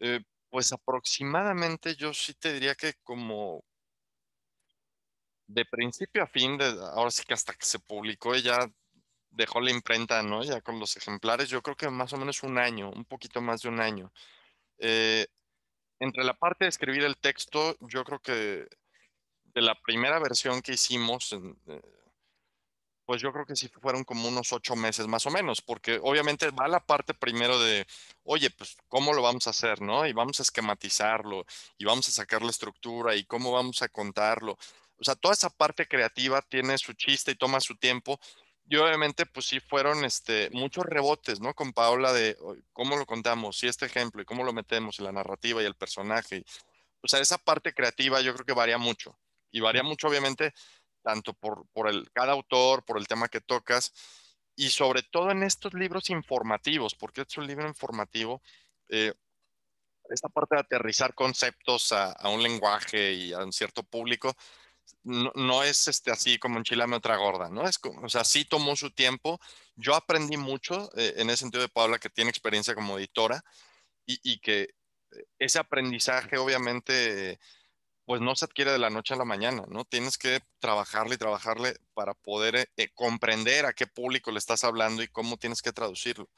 [0.00, 0.20] eh,
[0.54, 3.64] pues aproximadamente yo sí te diría que como
[5.48, 8.70] de principio a fin, de, ahora sí que hasta que se publicó ya
[9.30, 10.44] dejó la imprenta, ¿no?
[10.44, 13.62] Ya con los ejemplares, yo creo que más o menos un año, un poquito más
[13.62, 14.12] de un año.
[14.78, 15.26] Eh,
[15.98, 18.68] entre la parte de escribir el texto, yo creo que
[19.54, 21.82] de la primera versión que hicimos, eh,
[23.06, 26.50] pues yo creo que sí fueron como unos ocho meses más o menos, porque obviamente
[26.50, 27.86] va la parte primero de,
[28.24, 30.06] oye, pues cómo lo vamos a hacer, ¿no?
[30.06, 31.44] Y vamos a esquematizarlo
[31.76, 34.56] y vamos a sacar la estructura y cómo vamos a contarlo.
[34.98, 38.18] O sea, toda esa parte creativa tiene su chiste y toma su tiempo.
[38.66, 41.52] Y obviamente, pues sí fueron este, muchos rebotes, ¿no?
[41.54, 42.36] Con Paola de
[42.72, 45.74] cómo lo contamos, y este ejemplo, y cómo lo metemos en la narrativa y el
[45.74, 46.44] personaje.
[47.02, 49.18] O sea, esa parte creativa yo creo que varía mucho.
[49.50, 50.54] Y varía mucho, obviamente,
[51.04, 53.92] tanto por, por el, cada autor, por el tema que tocas,
[54.56, 58.42] y sobre todo en estos libros informativos, porque es un libro informativo,
[58.88, 59.12] eh,
[60.10, 64.34] esta parte de aterrizar conceptos a, un lenguaje y a un cierto público,
[65.02, 67.66] no, es este, así como enchilame otra gorda, ¿no?
[67.66, 69.40] Es o sea, sí tomó su tiempo.
[69.76, 73.42] Yo aprendí mucho eh, en ese sentido de Paula, que tiene experiencia como editora,
[74.06, 74.74] y, y que
[75.38, 77.38] ese aprendizaje obviamente
[78.04, 79.84] pues no se adquiere de la noche a la mañana, ¿no?
[79.84, 84.64] Tienes que trabajarle y trabajarle para poder eh, eh, comprender a qué público le estás
[84.64, 86.28] hablando y cómo tienes que traducirlo.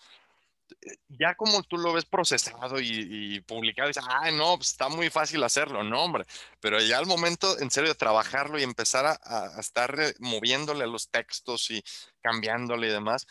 [0.83, 5.11] Eh, ya como tú lo ves procesado y, publicado, dices, ah, no, pues está muy
[5.11, 6.25] fácil hacerlo, no, hombre.
[6.61, 11.11] Pero ya al momento, en serio, de trabajarlo y empezar a, estar moviéndole a los
[11.11, 11.83] textos y
[12.21, 13.27] cambiándole y demás,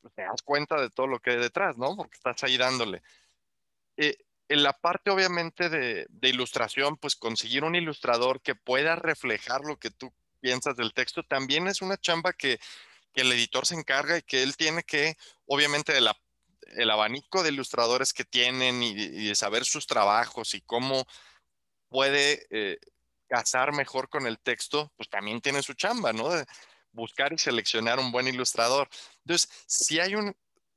[0.00, 1.96] pues te das cuenta de todo lo que hay detrás, ¿no?
[1.96, 3.02] Porque estás ahí dándole.
[3.96, 4.16] Eh,
[4.48, 9.90] en la parte obviamente de, ilustración, pues conseguir un ilustrador que pueda reflejar lo que
[9.90, 12.58] tú piensas del texto, también es una chamba que,
[13.14, 15.16] el editor se encarga y que él tiene que,
[15.46, 21.06] obviamente, el abanico de ilustradores que tienen y, de saber sus trabajos y cómo
[21.88, 22.78] puede eh,
[23.26, 26.28] casar mejor con el texto, pues también tiene su chamba, ¿no?
[26.28, 26.44] De
[26.92, 28.86] buscar y seleccionar un buen ilustrador.
[29.24, 30.36] Entonces, si hay un,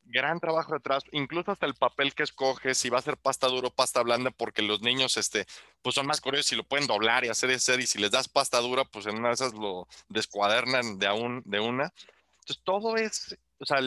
[0.10, 3.70] gran trabajo detrás, incluso hasta el papel que escoges, si va a ser pasta duro
[3.70, 5.46] pasta blanda, porque los niños, este,
[5.82, 8.28] pues son más curiosos y lo pueden doblar y hacer ese, y si les das
[8.28, 11.94] pasta dura, pues en una de esas lo descuadernan de, un, de una.
[12.42, 13.80] Entonces, todo es, o sea,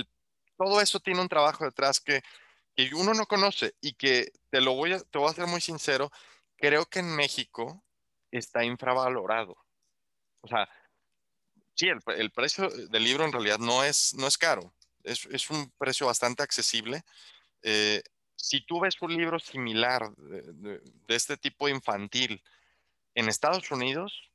[0.57, 2.23] todo eso tiene un trabajo detrás que,
[2.77, 5.61] que uno no conoce y que te lo voy a, te voy a ser muy
[5.61, 6.11] sincero,
[6.57, 7.83] creo que en México
[8.31, 9.57] está infravalorado.
[10.41, 10.69] O sea,
[11.75, 14.73] sí, el, el precio del libro en realidad no es, no es caro,
[15.05, 17.03] es, un precio bastante accesible.
[17.63, 18.03] Eh,
[18.37, 22.43] si tú ves un libro similar de, este tipo infantil
[23.15, 24.31] en Estados Unidos,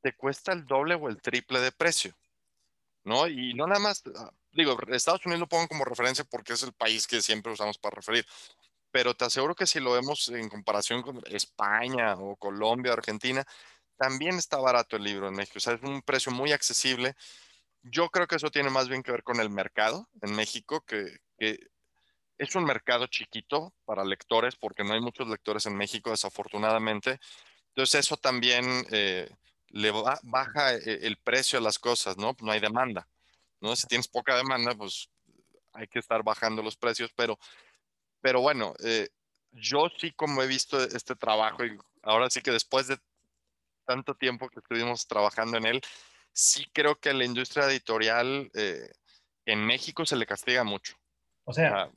[0.00, 2.14] te cuesta el doble o el triple de precio,
[3.04, 3.26] ¿no?
[3.26, 6.72] Y no nada más, ah, digo, Estados Unidos lo pongo como referencia porque es el
[6.72, 8.24] país que siempre usamos para referir,
[8.90, 13.44] pero te aseguro que si lo vemos en comparación con España o Colombia Argentina,
[13.96, 17.16] también está barato el libro en México, o sea, es un precio muy accesible.
[17.82, 21.18] Yo creo que eso tiene más bien que ver con el mercado en México, que,
[22.38, 27.18] es un mercado chiquito para lectores, porque no hay muchos lectores en México, desafortunadamente.
[27.70, 29.28] Entonces eso también eh,
[29.70, 32.36] le baja e, el precio a las cosas, ¿no?
[32.40, 33.08] No hay demanda,
[33.60, 33.74] ¿no?
[33.74, 35.08] Si tienes poca demanda, pues
[35.72, 37.38] hay que estar bajando los precios, pero,
[38.20, 39.08] pero bueno, eh,
[39.52, 42.98] yo sí como he visto este trabajo y ahora sí que después de
[43.84, 45.80] tanto tiempo que estuvimos trabajando en él,
[46.32, 48.90] sí creo que la industria editorial eh,
[49.46, 50.94] en México se le castiga mucho.
[51.44, 51.90] O sea,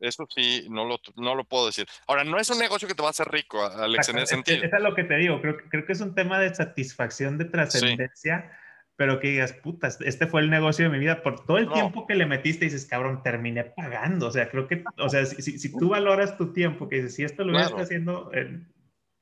[0.00, 1.86] eso sí, no lo, no lo puedo decir.
[2.06, 4.64] Ahora, no es un negocio que te va a hacer rico, Alex, en ese sentido.
[4.64, 5.40] Eso es lo que te digo.
[5.40, 8.52] Creo, creo que es un tema de satisfacción, de trascendencia,
[8.96, 11.22] pero que digas, putas, este fue el negocio de mi vida.
[11.22, 14.28] Por todo el tiempo que le metiste, dices, cabrón, terminé pagando.
[14.28, 17.24] O sea, creo que, o sea, si, si, tú valoras tu tiempo, que dices, si
[17.24, 17.66] esto lo claro.
[17.66, 18.30] estás haciendo,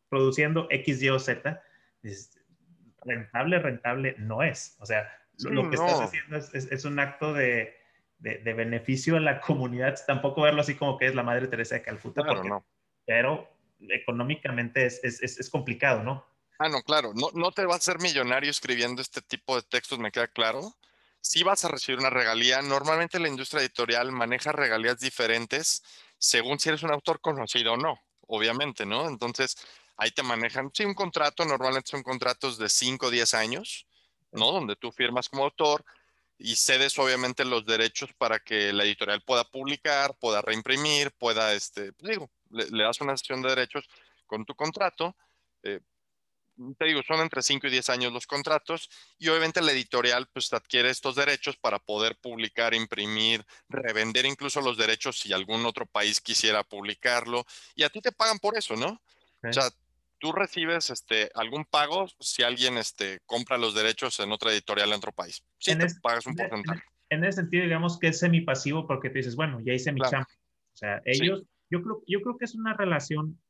[0.09, 1.62] produciendo X, Y o Z,
[3.07, 4.76] rentable, rentable no es.
[4.80, 7.76] O sea, lo, que estás haciendo es, es, un acto de,
[8.18, 9.98] de, beneficio a la comunidad.
[10.07, 12.22] Tampoco verlo así como que es la Madre Teresa de Calcuta.
[12.22, 12.64] Claro,
[13.04, 13.48] Pero
[13.88, 16.26] económicamente es, es, complicado, ¿no?
[16.59, 17.12] Ah, no, claro.
[17.14, 20.74] No, no te vas a ser millonario escribiendo este tipo de textos, me queda claro.
[21.20, 25.82] Si vas a recibir una regalía, normalmente la industria editorial maneja regalías diferentes
[26.18, 29.09] según si eres un autor conocido o no, obviamente, ¿no?
[29.09, 29.57] Entonces,
[29.97, 33.86] ahí te manejan, sí, un contrato, normalmente son contratos de 5 o 10 años,
[34.32, 34.53] ¿no?
[34.53, 35.84] Donde tú firmas como autor
[36.38, 41.92] y cedes obviamente los derechos para que la editorial pueda publicar, pueda reimprimir, pueda, este,
[41.94, 43.88] pues, digo, le, das una sesión de derechos
[44.26, 45.16] con tu contrato.
[45.62, 45.80] Eh,
[46.78, 48.88] te digo, son entre 5 y 10 años los contratos
[49.18, 54.78] y obviamente la editorial pues adquiere estos derechos para poder publicar, imprimir, revender incluso los
[54.78, 57.44] derechos si algún otro país quisiera publicarlo
[57.74, 59.03] y a ti te pagan por eso, ¿no?
[59.42, 59.70] O sea,
[60.19, 64.97] tú recibes este, algún pago si alguien este, compra los derechos en otra editorial en
[64.97, 65.45] otro país.
[65.59, 66.83] Sí, te pagas un porcentaje.
[67.09, 70.27] En, ese sentido, digamos que es semipasivo porque te dices, bueno, ya hice mi chamba.
[70.75, 73.41] O sea, ellos, yo, creo, yo creo que es una relación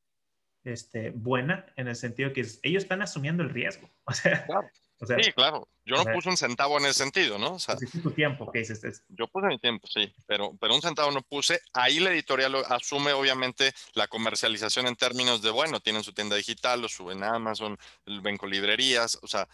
[0.63, 3.89] este, buena en el sentido que ellos están asumiendo el riesgo.
[4.99, 5.67] O sea, sí, claro.
[5.87, 7.53] Yo no puse un centavo en ese sentido, ¿no?
[7.53, 9.03] O sea, tu tiempo, ¿qué dices?
[9.07, 11.61] Yo puse mi tiempo, sí, pero, pero un centavo no puse.
[11.71, 16.81] Ahí la editorial asume, obviamente, la comercialización en términos de, bueno, tienen su tienda digital,
[16.81, 19.47] lo suben a Amazon, ven con librerías, o sea,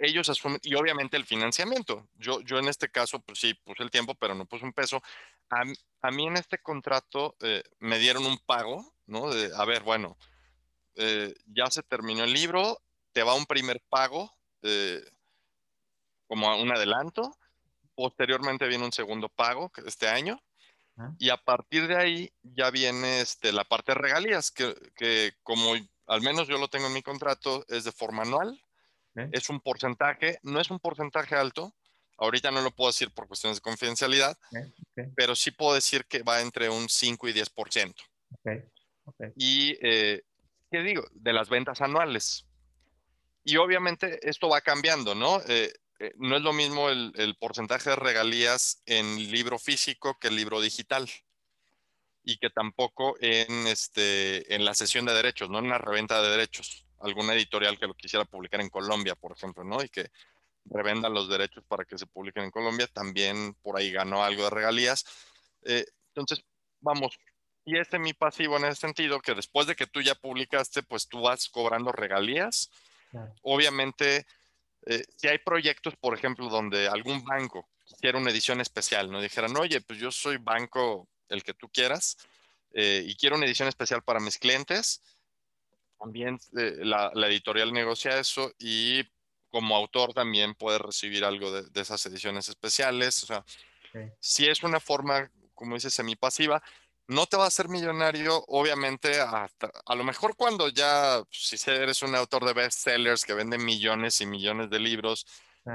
[0.00, 2.06] ellos asumen, y obviamente el financiamiento.
[2.16, 5.02] Yo, yo en este caso, pues sí, puse el tiempo, pero no puse un peso.
[5.48, 5.62] A,
[6.02, 9.32] a mí en este contrato eh, me dieron un pago, ¿no?
[9.32, 10.18] De, a ver, bueno,
[10.96, 14.35] eh, ya se terminó el libro, te va un primer pago
[14.66, 15.04] eh,
[16.26, 17.36] como un adelanto,
[17.94, 20.40] posteriormente viene un segundo pago este año,
[21.18, 25.74] y a partir de ahí ya viene este, la parte de regalías, que, como
[26.06, 28.58] al menos yo lo tengo en mi contrato, es de forma anual,
[29.32, 31.74] es un porcentaje, no es un porcentaje alto,
[32.18, 34.38] ahorita no lo puedo decir por cuestiones de confidencialidad,
[35.14, 37.94] pero sí puedo decir que va entre un 5 y 10%.
[39.36, 40.22] Y, eh,
[40.70, 41.04] ¿qué digo?
[41.12, 42.46] De las ventas anuales.
[43.46, 45.40] Y obviamente esto va cambiando, ¿no?
[45.46, 50.34] Eh, eh, no es lo mismo el, porcentaje de regalías en libro físico que el
[50.34, 51.08] libro digital.
[52.24, 56.30] Y que tampoco en, este, en la sesión de derechos, no en la reventa de
[56.30, 56.88] derechos.
[56.98, 59.80] Alguna editorial que lo quisiera publicar en Colombia, por ejemplo, ¿no?
[59.80, 60.10] Y que
[60.64, 64.50] revendan los derechos para que se publiquen en Colombia, también por ahí ganó algo de
[64.50, 65.04] regalías.
[65.62, 66.44] Eh, entonces,
[66.80, 67.16] vamos,
[67.64, 70.82] y este es mi pasivo en ese sentido, que después de que tú ya publicaste,
[70.82, 72.72] pues tú vas cobrando regalías
[73.42, 74.26] Obviamente,
[74.86, 79.56] eh, si hay proyectos, por ejemplo, donde algún banco quisiera una edición especial, no dijeran,
[79.56, 82.16] oye, pues yo soy banco el que tú quieras
[82.72, 85.02] eh, y quiero una edición especial para mis clientes,
[85.98, 89.02] también eh, la, editorial negocia eso y
[89.50, 93.22] como autor también puede recibir algo de, esas ediciones especiales.
[93.22, 93.44] O sea,
[94.20, 96.62] si es una forma, como dices, semipasiva,
[97.08, 102.02] no te va a hacer millonario, obviamente, hasta, a lo mejor cuando ya, si eres
[102.02, 105.26] un autor de bestsellers que vende millones y millones de libros,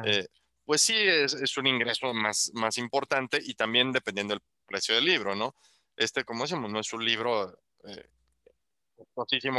[0.04, 0.28] eh,
[0.66, 5.36] pues sí es, un ingreso más, más importante y también dependiendo del precio del libro,
[5.36, 5.56] ¿no?
[5.96, 8.10] Este, como decimos, no es un libro eh,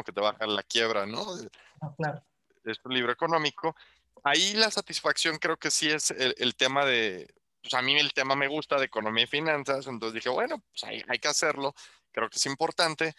[0.04, 1.26] que te va a dejar la quiebra, ¿no?
[1.80, 2.24] Ah, claro.
[2.64, 3.74] Es un libro económico.
[4.24, 7.28] Ahí la satisfacción creo que sí es el tema de
[7.62, 10.84] pues a mí el tema me gusta de economía y finanzas, entonces dije, bueno, pues
[10.84, 11.74] hay, hay que hacerlo,
[12.10, 13.14] creo que es importante.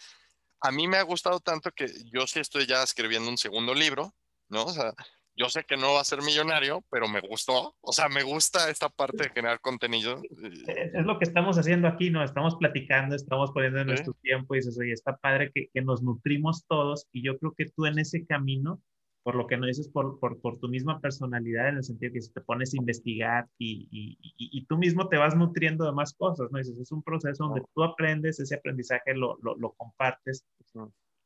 [0.60, 4.14] A mí me ha gustado tanto que yo sí estoy ya escribiendo un segundo libro,
[4.48, 4.64] ¿no?
[4.64, 4.92] O sea,
[5.36, 7.74] yo sé que no va a ser millonario, pero me gustó.
[7.80, 10.22] O sea, me gusta esta parte de generar contenido.
[10.42, 12.22] Es lo que estamos haciendo aquí, ¿no?
[12.22, 16.64] Estamos platicando, estamos poniendo nuestro tiempo y dices, oye, está padre que, que, nos nutrimos
[16.66, 18.80] todos y yo creo que tú en ese camino,
[19.24, 22.20] por lo que no dices, por, por, por tu misma personalidad, en el sentido que
[22.20, 26.52] te pones a investigar y, y, y, tú mismo te vas nutriendo de más cosas,
[26.52, 26.58] ¿no?
[26.58, 30.44] Dices, es un proceso donde tú aprendes, ese aprendizaje lo, lo, lo compartes.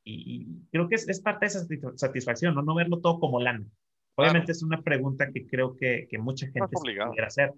[0.05, 2.63] Y, creo que es, es, parte de esa satisfacción, ¿no?
[2.63, 3.67] No verlo todo como lana.
[4.15, 7.53] Obviamente es una pregunta que creo que, que mucha gente quiere hacer.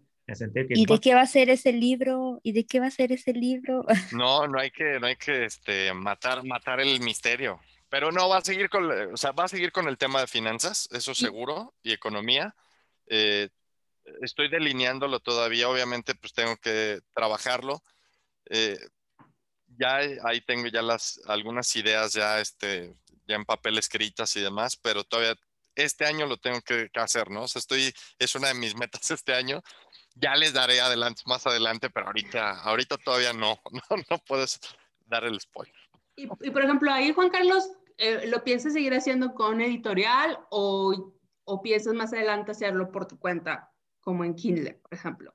[0.71, 2.41] ¿Y de qué va a ser ese libro?
[2.43, 3.85] ¿Y de qué va a ser ese libro?
[4.13, 7.61] No, no hay que, no hay que este, matar, matar el misterio.
[7.91, 10.27] Pero no, va a seguir con, o sea, va a seguir con el tema de
[10.27, 12.55] finanzas, eso seguro, y economía.
[13.07, 13.49] Eh,
[14.23, 17.83] estoy delineándolo todavía, obviamente, pues tengo que trabajarlo.
[18.47, 18.79] Eh,
[19.77, 22.95] ya ahí tengo ya las algunas ideas ya este
[23.27, 25.37] ya en papel escritas y demás, pero todavía
[25.77, 27.43] este año lo tengo que, hacer, ¿no?
[27.45, 29.63] O sea, estoy, es una de mis metas este año.
[30.15, 34.61] Ya les daré adelante, más adelante, pero ahorita, ahorita todavía no, no, no puedes
[35.07, 35.75] dar el spoiler.
[36.17, 37.71] Y, por ejemplo, ahí Juan Carlos,
[38.01, 43.19] eh, ¿lo piensas seguir haciendo con editorial o, o piensas más adelante hacerlo por tu
[43.19, 45.35] cuenta, como en Kindle, por ejemplo?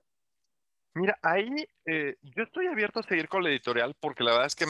[0.96, 4.56] Mira, ahí eh, yo estoy abierto a seguir con la editorial porque la verdad es
[4.56, 4.66] que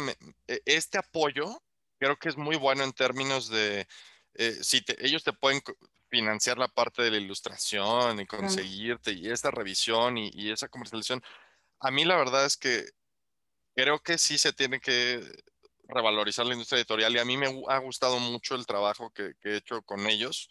[0.48, 1.62] e, este apoyo
[2.00, 3.88] creo que es muy bueno en términos de
[4.34, 5.62] eh, si ellos te pueden
[6.10, 11.24] financiar la parte de la ilustración y conseguirte y esta revisión y, esa comercialización,
[11.80, 12.86] a mí la verdad es que
[13.76, 15.22] creo que sí se tiene que
[15.88, 19.58] revalorizar la industria editorial y a mí me ha gustado mucho el trabajo que, he
[19.58, 20.50] hecho con ellos.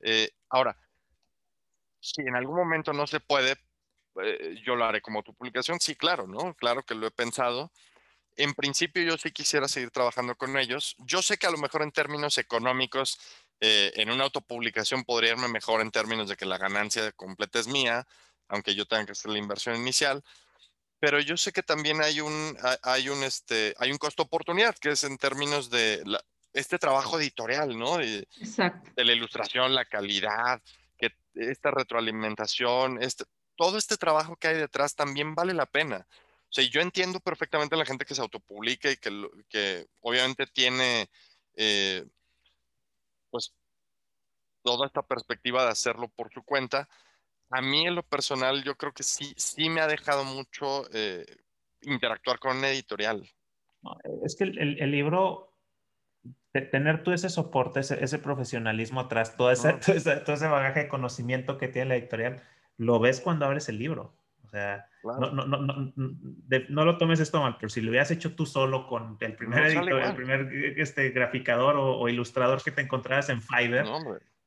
[0.00, 0.76] Eh, ahora,
[2.00, 3.56] si en algún momento no se puede,
[4.22, 5.80] eh, yo lo haré como tu publicación.
[5.80, 6.54] Sí, claro, ¿no?
[6.54, 7.70] Claro que lo he pensado
[8.36, 10.94] en principio yo sí quisiera seguir trabajando con ellos.
[10.98, 13.18] Yo sé que a lo mejor en términos económicos,
[13.60, 17.66] eh, en una autopublicación podría irme mejor en términos de que la ganancia completa es
[17.66, 18.06] mía,
[18.48, 20.22] aunque yo tenga que hacer la inversión inicial.
[20.98, 24.90] Pero yo sé que también hay un, hay un, este, hay un costo oportunidad, que
[24.90, 26.02] es en términos de
[26.52, 27.98] este trabajo editorial, ¿no?
[27.98, 28.90] De, Exacto.
[28.96, 30.62] de la ilustración, la calidad,
[30.96, 33.24] que esta retroalimentación, este,
[33.56, 36.06] todo este trabajo que hay detrás también vale la pena.
[36.48, 39.10] O sea, yo entiendo perfectamente a la gente que se autopublica y que,
[39.48, 41.10] que obviamente tiene,
[41.54, 42.06] eh,
[43.30, 43.52] pues,
[44.62, 46.88] toda esta perspectiva de hacerlo por su cuenta.
[47.50, 51.24] A mí en lo personal, yo creo que sí, sí me ha dejado mucho eh,
[51.82, 53.28] interactuar con una editorial.
[54.24, 55.52] Es que el, el, libro,
[56.52, 59.74] tener tú ese soporte, ese, ese profesionalismo atrás, todo ese,
[60.24, 62.42] todo ese bagaje de conocimiento que tiene la editorial,
[62.76, 64.16] lo ves cuando abres el libro.
[64.44, 68.10] O sea, no, no, no, no, no, lo tomes esto mal, pero si lo hubieras
[68.10, 72.82] hecho tú solo con el primer editor, el primer este, graficador o, ilustrador que te
[72.82, 73.86] encontrabas en Fiverr,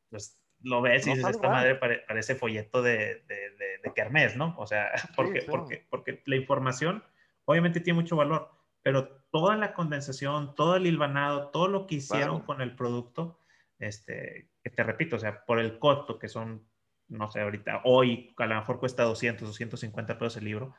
[0.10, 4.56] pues lo ves y dices, esta madre parece folleto de, de, de, Kermés, ¿no?
[4.58, 7.04] O sea, porque, porque, porque la información
[7.46, 8.52] obviamente tiene mucho valor,
[8.82, 13.40] pero toda la condensación, todo el hilvanado, todo lo que hicieron con el producto,
[13.80, 16.68] este, que te repito, o sea, por el costo, que son
[17.10, 20.76] no sé, ahorita, hoy a lo mejor cuesta 200, 250 pesos el libro.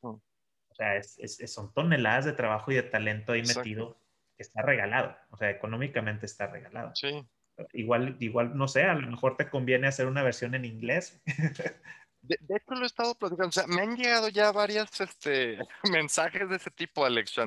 [0.00, 4.00] O sea, es, es, son toneladas de trabajo y de talento ahí metido
[4.36, 5.16] que está regalado.
[5.30, 6.92] O sea, económicamente está regalado.
[6.94, 7.26] Sí.
[7.72, 11.20] Igual, igual, no sé, a lo mejor te conviene hacer una versión en inglés.
[12.22, 13.48] De, hecho, lo he estado platicando.
[13.48, 15.58] O sea, me han llegado ya varios este,
[15.90, 17.38] mensajes de ese tipo, Alex.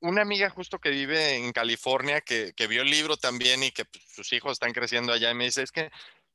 [0.00, 3.86] una amiga justo que vive en California, que, que vio el libro también y que
[3.86, 5.90] pues, sus hijos están creciendo allá, y me dice, es que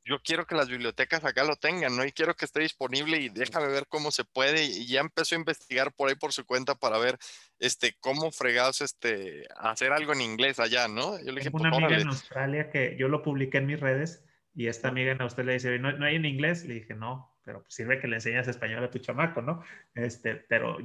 [0.05, 2.05] yo quiero que las bibliotecas acá lo tengan, ¿no?
[2.05, 4.65] Y quiero que esté disponible y déjame ver cómo se puede.
[4.65, 7.17] Y ya empezó a investigar por ahí por su cuenta para ver
[7.59, 11.19] este, cómo fregados este, hacer algo en inglés allá, ¿no?
[11.19, 14.25] Yo le dije, una pues, amiga en Australia que yo lo publiqué en mis redes
[14.55, 16.65] y esta amiga en Australia dice, ¿no, ¿no hay en inglés?
[16.65, 19.63] Le dije, no, pero pues sirve que le enseñas español a tu chamaco, ¿no?
[19.93, 20.77] Este, pero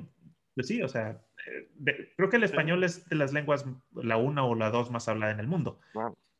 [0.55, 4.45] pues sí, o sea, eh, creo que el español es de las lenguas la una
[4.45, 5.81] o la dos más hablada en el mundo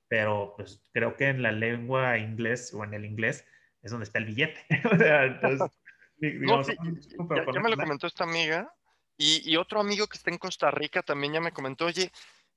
[0.09, 3.45] pero pues creo que en la lengua inglés o en el inglés
[3.83, 4.65] es donde está el billete.
[4.69, 5.71] Entonces,
[6.17, 8.73] digamos, ya, me lo comentó esta amiga
[9.17, 12.11] y, y, otro amigo que está en Costa Rica también ya me comentó, oye,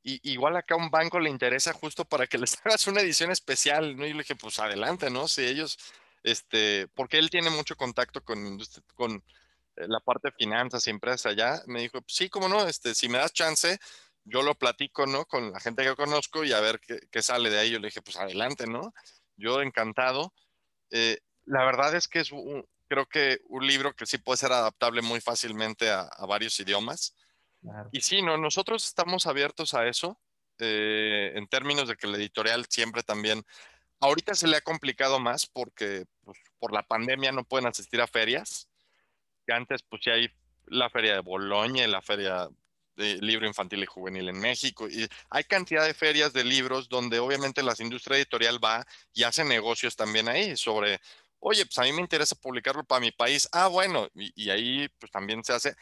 [0.03, 3.95] y, igual acá un banco le interesa justo para que les hagas una edición especial,
[3.97, 4.05] ¿no?
[4.05, 5.27] Y le dije, pues adelante, ¿no?
[5.27, 5.77] Si ellos,
[6.23, 8.57] este, porque él tiene mucho contacto con,
[8.95, 9.15] con
[9.75, 12.95] eh, la parte de finanzas y empresas allá, me dijo, pues, sí, cómo no, este,
[12.95, 13.77] si me das chance,
[14.27, 15.25] yo lo platico, ¿no?
[15.25, 17.71] Con la gente que conozco y a ver qué, sale de ahí.
[17.71, 18.93] Yo le dije, pues adelante, ¿no?
[19.37, 20.33] Yo encantado.
[20.91, 22.31] Eh, la verdad es que es
[22.89, 27.15] creo que un libro que sí puede ser adaptable muy fácilmente a, varios idiomas.
[27.91, 30.19] Y sí, no, nosotros estamos abiertos a eso,
[30.59, 33.43] eh, en términos de que la editorial siempre también,
[33.99, 38.07] ahorita se le ha complicado más porque pues, por la pandemia no pueden asistir a
[38.07, 38.69] ferias,
[39.45, 40.29] que antes pues ya hay
[40.67, 42.47] la feria de Boloña la feria
[42.97, 44.89] de libro infantil y juvenil en México.
[44.89, 49.45] Y hay cantidad de ferias de libros donde obviamente la industria editorial va y hace
[49.45, 50.99] negocios también ahí sobre,
[51.39, 53.47] oye, pues a mí me interesa publicarlo para mi país.
[53.53, 55.75] Ah, bueno, y, ahí pues también se hace.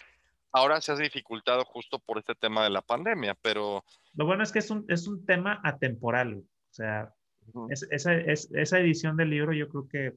[0.51, 3.83] Ahora se ha dificultado justo por este tema de la pandemia, pero...
[4.13, 6.37] Lo bueno es que es un, es un tema atemporal.
[6.37, 7.13] O sea,
[7.69, 10.13] esa, esa edición del libro yo creo que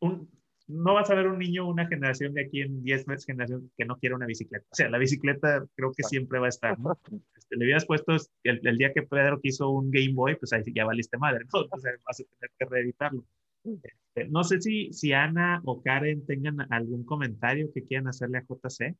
[0.00, 0.30] un,
[0.66, 3.84] no vas a ver un niño, una generación de aquí en 10 meses, generación que
[3.84, 4.66] no quiere una bicicleta.
[4.70, 6.98] O sea, la bicicleta creo que siempre va a estar, ¿no?
[7.36, 10.84] Este, le hubieras puesto el, día que Pedro quiso un Game Boy, pues ahí ya
[10.84, 11.62] valiste madre, ¿no?
[11.62, 13.24] Entonces vas a tener que reeditarlo.
[13.64, 18.44] Este, no sé si, si Ana o Karen tengan algún comentario que quieran hacerle a
[18.44, 18.96] JC.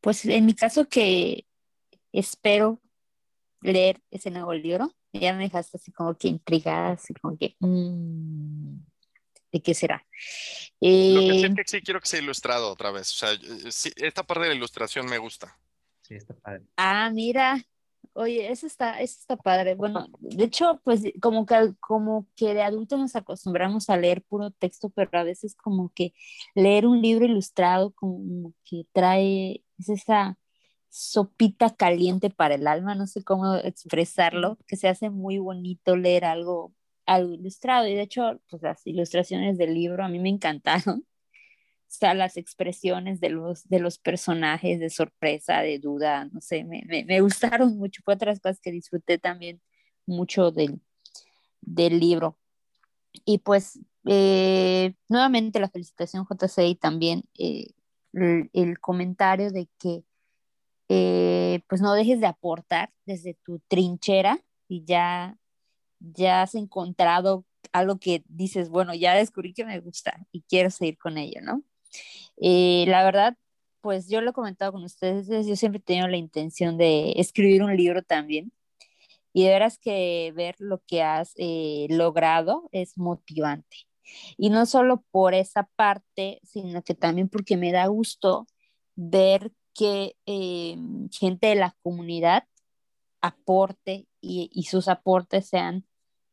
[0.00, 1.46] Pues en mi caso que
[2.12, 2.80] espero
[3.60, 8.76] leer ese nuevo libro, ya me dejaste así como que intrigada, así como que, mmm,
[9.52, 10.04] ¿de qué será?
[10.80, 13.10] Eh, Lo que sí quiero que sea ilustrado otra vez.
[13.12, 13.30] O sea,
[13.96, 15.58] esta parte de la ilustración me gusta.
[16.02, 16.62] Sí, está padre.
[16.76, 17.62] Ah, mira.
[18.14, 19.74] Oye, eso está, eso está padre.
[19.76, 24.50] Bueno, de hecho, pues como que, como que de adulto nos acostumbramos a leer puro
[24.50, 26.14] texto, pero a veces como que
[26.54, 30.36] leer un libro ilustrado como que trae, es esa,
[30.98, 36.24] sopita caliente para el alma, no sé cómo expresarlo, que se hace muy bonito leer
[36.24, 36.74] algo,
[37.06, 37.86] algo ilustrado.
[37.86, 41.06] Y de hecho, pues las ilustraciones del libro a mí me encantaron.
[41.90, 46.62] O sea, las expresiones de los, de los personajes de sorpresa, de duda, no sé,
[46.62, 48.02] me, me, gustaron mucho.
[48.04, 49.62] Fue otras cosas que disfruté también
[50.04, 50.82] mucho del,
[51.62, 52.38] del libro.
[53.24, 57.68] Y pues, eh, nuevamente la felicitación JC y también eh,
[58.52, 60.04] el comentario de que
[60.88, 65.36] eh, pues no dejes de aportar desde tu trinchera y ya,
[66.00, 70.98] ya has encontrado algo que dices, bueno, ya descubrí que me gusta y quiero seguir
[70.98, 71.62] con ello, ¿no?
[72.36, 73.36] Eh, la verdad,
[73.80, 77.62] pues yo lo he comentado con ustedes, yo siempre he tenido la intención de escribir
[77.62, 78.52] un libro también
[79.32, 83.76] y de veras que ver lo que has eh, logrado es motivante.
[84.36, 88.46] Y no solo por esa parte, sino que también porque me da gusto
[88.96, 90.76] ver que eh,
[91.12, 92.44] gente de la comunidad
[93.20, 95.86] aporte y, sus aportes sean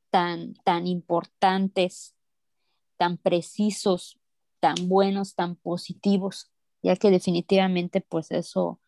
[0.10, 2.16] tan, tan importantes,
[2.98, 4.18] tan precisos,
[4.60, 6.50] tan buenos, tan positivos,
[6.82, 8.80] ya que definitivamente pues eso,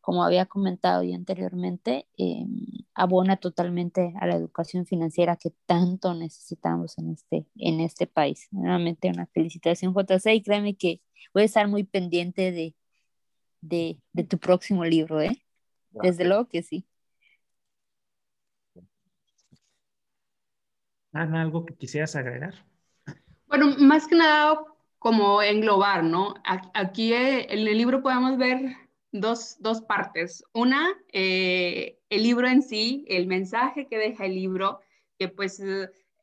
[0.00, 2.46] como había comentado ya anteriormente, eh,
[2.94, 8.46] abona totalmente a la educación financiera que tanto necesitamos en este, en este país.
[8.52, 11.00] Nuevamente una felicitación JC y créeme que
[11.32, 12.76] voy a estar muy pendiente de,
[13.64, 13.98] de,
[14.28, 15.42] tu próximo libro, ¿eh?
[15.90, 16.86] Desde luego que sí.
[21.12, 22.54] Ana, ¿algo que quisieras agregar?
[23.46, 24.64] Bueno, más que nada
[24.98, 26.34] como englobar, ¿no?
[26.74, 28.76] Aquí eh, en el libro podemos ver
[29.12, 29.56] dos,
[29.86, 30.44] partes.
[30.52, 34.80] Una, eh, el libro en sí, el mensaje que deja el libro,
[35.18, 35.62] que pues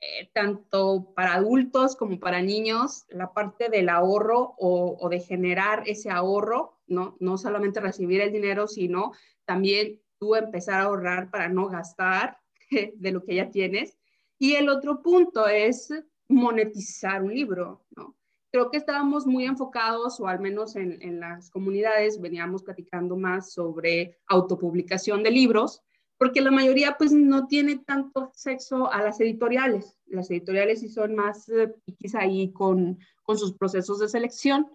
[0.03, 6.09] eh, tanto para adultos como para niños, la parte del ahorro o, de generar ese
[6.09, 7.17] ahorro, ¿no?
[7.19, 9.11] no solamente recibir el dinero, sino
[9.45, 12.39] también tú empezar a ahorrar para no gastar
[12.95, 13.95] de lo que ya tienes.
[14.39, 15.93] Y el otro punto es
[16.27, 18.15] monetizar un libro, ¿no?
[18.51, 23.53] Creo que estábamos muy enfocados, o al menos en, en las comunidades veníamos platicando más
[23.53, 25.83] sobre autopublicación de libros,
[26.21, 29.97] porque la mayoría pues no tiene tanto acceso a las editoriales.
[30.05, 31.73] Las editoriales sí son más eh,
[32.13, 34.69] ahí con, con, sus procesos de selección.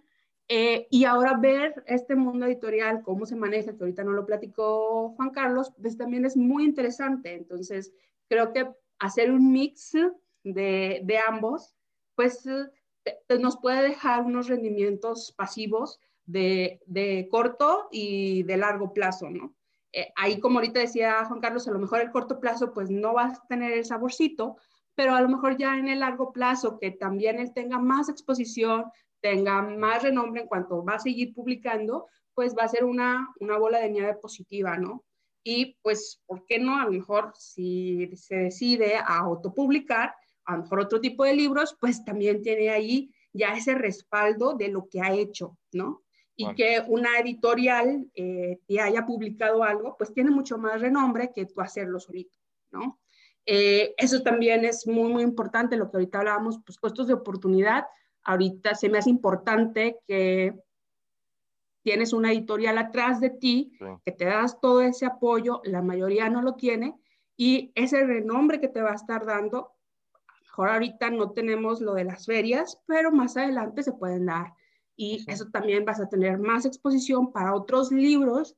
[0.48, 5.10] Eh, y ahora ver este mundo editorial, cómo se maneja, que ahorita no lo platicó
[5.10, 7.34] Juan Carlos, pues también es muy interesante.
[7.34, 7.92] Entonces,
[8.28, 8.68] creo que
[8.98, 9.92] hacer un mix
[10.42, 11.76] de, de ambos,
[12.16, 19.30] pues eh, nos puede dejar unos rendimientos pasivos de, de corto y de largo plazo,
[19.30, 19.55] ¿no?
[19.96, 23.14] Eh, ahí como ahorita decía Juan Carlos, a lo mejor el corto plazo pues no
[23.14, 24.58] vas a tener el saborcito,
[24.94, 28.84] pero a lo mejor ya en el largo plazo que también él tenga más exposición,
[29.22, 33.56] tenga más renombre en cuanto va a seguir publicando, pues va a ser una, una
[33.56, 35.02] bola de nieve positiva, ¿no?
[35.42, 36.78] Y pues, ¿por qué no?
[36.78, 40.14] A lo mejor si se decide a autopublicar,
[40.44, 44.68] a lo mejor otro tipo de libros, pues también tiene ahí ya ese respaldo de
[44.68, 46.02] lo que ha hecho, ¿no?
[46.36, 51.46] Y que una editorial eh, te haya publicado algo, pues tiene mucho más renombre que
[51.46, 52.38] tú hacerlo solito,
[52.70, 53.00] ¿no?
[53.46, 57.86] Eh, eso también es muy, muy importante, lo que ahorita hablábamos, pues costos de oportunidad.
[58.22, 60.52] Ahorita se me hace importante que
[61.82, 66.42] tienes una editorial atrás de ti, que te das todo ese apoyo, la mayoría no
[66.42, 66.96] lo tiene,
[67.36, 69.72] y ese renombre que te va a estar dando,
[70.42, 74.54] mejor ahorita no tenemos lo de las ferias, pero más adelante se pueden dar.
[74.96, 78.56] Y eso también vas a tener más exposición para otros libros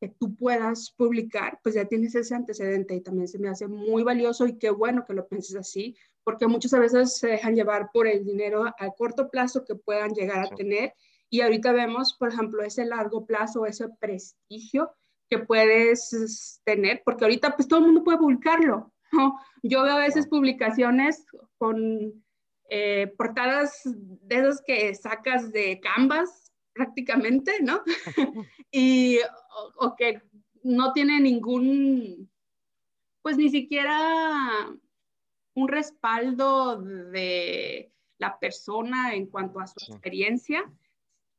[0.00, 4.02] que tú puedas publicar, pues ya tienes ese antecedente y también se me hace muy
[4.02, 5.94] valioso y qué bueno que lo pienses así,
[6.24, 10.46] porque muchas veces se dejan llevar por el dinero a corto plazo que puedan llegar
[10.46, 10.94] a tener
[11.28, 14.90] y ahorita vemos, por ejemplo, ese largo plazo, ese prestigio
[15.28, 18.92] que puedes tener, porque ahorita pues todo el mundo puede publicarlo.
[19.12, 19.38] ¿no?
[19.62, 21.24] Yo veo a veces publicaciones
[21.56, 22.24] con
[22.72, 27.82] eh, portadas de esos que sacas de Canvas prácticamente, ¿no?
[28.70, 29.18] y
[29.76, 30.22] o, que
[30.62, 32.30] no tiene ningún,
[33.22, 34.70] pues ni siquiera
[35.54, 40.62] un respaldo de la persona en cuanto a su experiencia.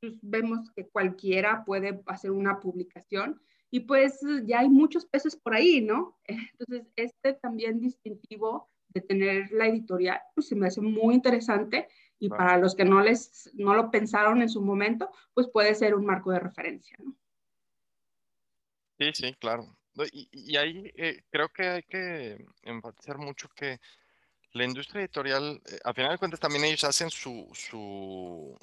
[0.02, 5.54] Pues vemos que cualquiera puede hacer una publicación y pues ya hay muchos peces por
[5.54, 6.20] ahí, ¿no?
[6.26, 11.88] Entonces, este también distintivo de tener la editorial, pues se me hace muy interesante
[12.20, 15.96] y para los que no, les, no lo pensaron en su momento, pues puede ser
[15.96, 16.96] un marco de referencia.
[17.00, 17.16] ¿no?
[19.00, 19.76] Sí, sí, claro.
[20.12, 23.80] Y, y ahí eh, creo que hay que enfatizar mucho que
[24.54, 28.58] la industria editorial, eh, a final de cuentas, también ellos hacen su, su,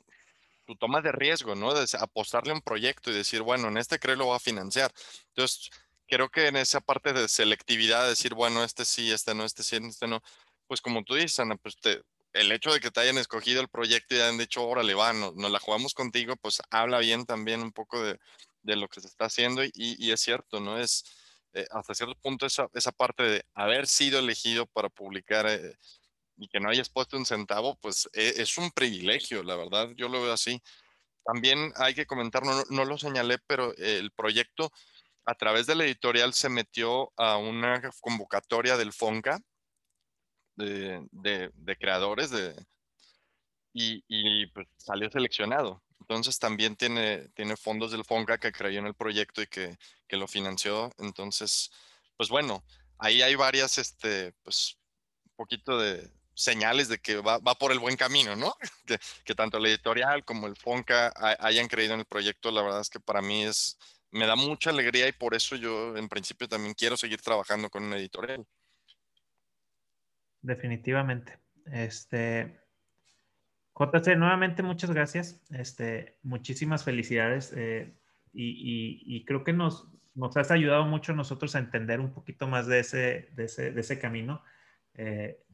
[0.67, 1.75] su toma de riesgo, ¿no?
[1.75, 4.93] De apostarle a un proyecto y decir, bueno, en este creo lo va a financiar.
[5.29, 5.71] Entonces,
[6.09, 9.77] creo que en esa parte de selectividad, decir, bueno, este sí, este no, este sí,
[9.77, 10.23] este no,
[10.67, 12.03] pues como tú dices, Ana, pues te,
[12.33, 15.35] el hecho de que te hayan escogido el proyecto y hayan dicho, órale, va, nos,
[15.37, 18.19] la jugamos contigo, pues habla bien también un poco de,
[18.63, 20.79] de lo que se está haciendo y, y es cierto, ¿no?
[20.79, 21.05] Es
[21.55, 25.75] eh, hasta cierto punto esa, esa, parte de haber sido elegido para publicar eh,
[26.37, 30.09] y que no hayas puesto un centavo, pues e, es un privilegio, la verdad, yo
[30.09, 30.63] lo veo así.
[31.25, 34.73] También hay que comentar, no, no lo señalé, pero el proyecto
[35.29, 39.39] a través de la editorial se metió a una convocatoria del FONCA,
[40.57, 42.31] de, creadores
[43.75, 45.83] y, pues salió seleccionado.
[46.01, 47.29] Entonces también tiene,
[47.61, 49.77] fondos del FONCA que creyó en el proyecto y que,
[50.09, 50.91] lo financió.
[50.97, 51.71] Entonces,
[52.17, 52.65] pues bueno,
[52.97, 54.79] ahí hay varias, este, pues,
[55.27, 58.55] un poquito de señales de que va, por el buen camino, ¿no?
[59.27, 62.89] Que, tanto la editorial como el FONCA hayan creído en el proyecto, la verdad es
[62.89, 63.77] que para mí es,
[64.11, 67.85] me da mucha alegría y por eso yo en principio también quiero seguir trabajando con
[67.85, 68.47] una editorial
[70.43, 71.39] definitivamente.
[71.67, 72.59] Este,
[73.75, 75.41] JC, nuevamente muchas gracias.
[75.51, 77.53] Este, muchísimas felicidades.
[77.57, 77.95] Eh,
[78.33, 82.81] y, creo que nos, nos has ayudado mucho nosotros a entender un poquito más de
[82.81, 84.43] ese, de ese, camino.
[84.95, 85.45] Eh,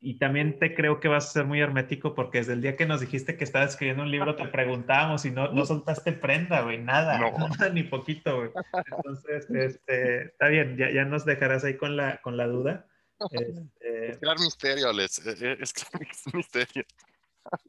[0.00, 2.86] y también te creo que vas a ser muy hermético porque desde el día que
[2.86, 6.78] nos dijiste que estabas escribiendo un libro te preguntábamos y no, no soltaste prenda, güey,
[6.78, 8.50] nada, nada, ni poquito, güey.
[8.96, 12.86] Entonces, este, está bien, ya, ya nos dejarás ahí con la, con la duda.
[13.30, 15.26] Este, es claro misterio, Alex.
[15.26, 15.74] E, e, es,
[16.26, 16.84] es misterio.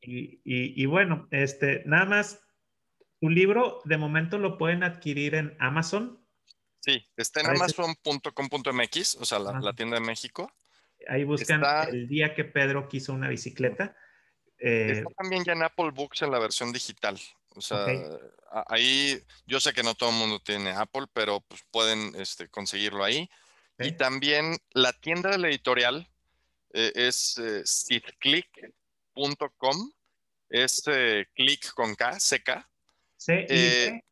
[0.02, 2.44] Y, y, bueno, este, nada más,
[3.20, 6.20] un libro de momento lo pueden adquirir en Amazon.
[6.80, 10.52] Sí, está en amazon.com.mx, o sea, la, tienda de México.
[11.08, 13.96] Ahí buscan el día que Pedro quiso una bicicleta.
[14.60, 17.20] Eh, está también ya en Apple Books en la versión digital.
[17.56, 17.86] O sea,
[18.68, 23.04] ahí yo sé que no todo el mundo tiene Apple, pero pues pueden este, conseguirlo
[23.04, 23.30] ahí.
[23.80, 26.08] Y también la tienda de la editorial
[26.74, 28.72] eh, es eh, sitclick.com,
[30.50, 32.66] es eh, click con K, CK.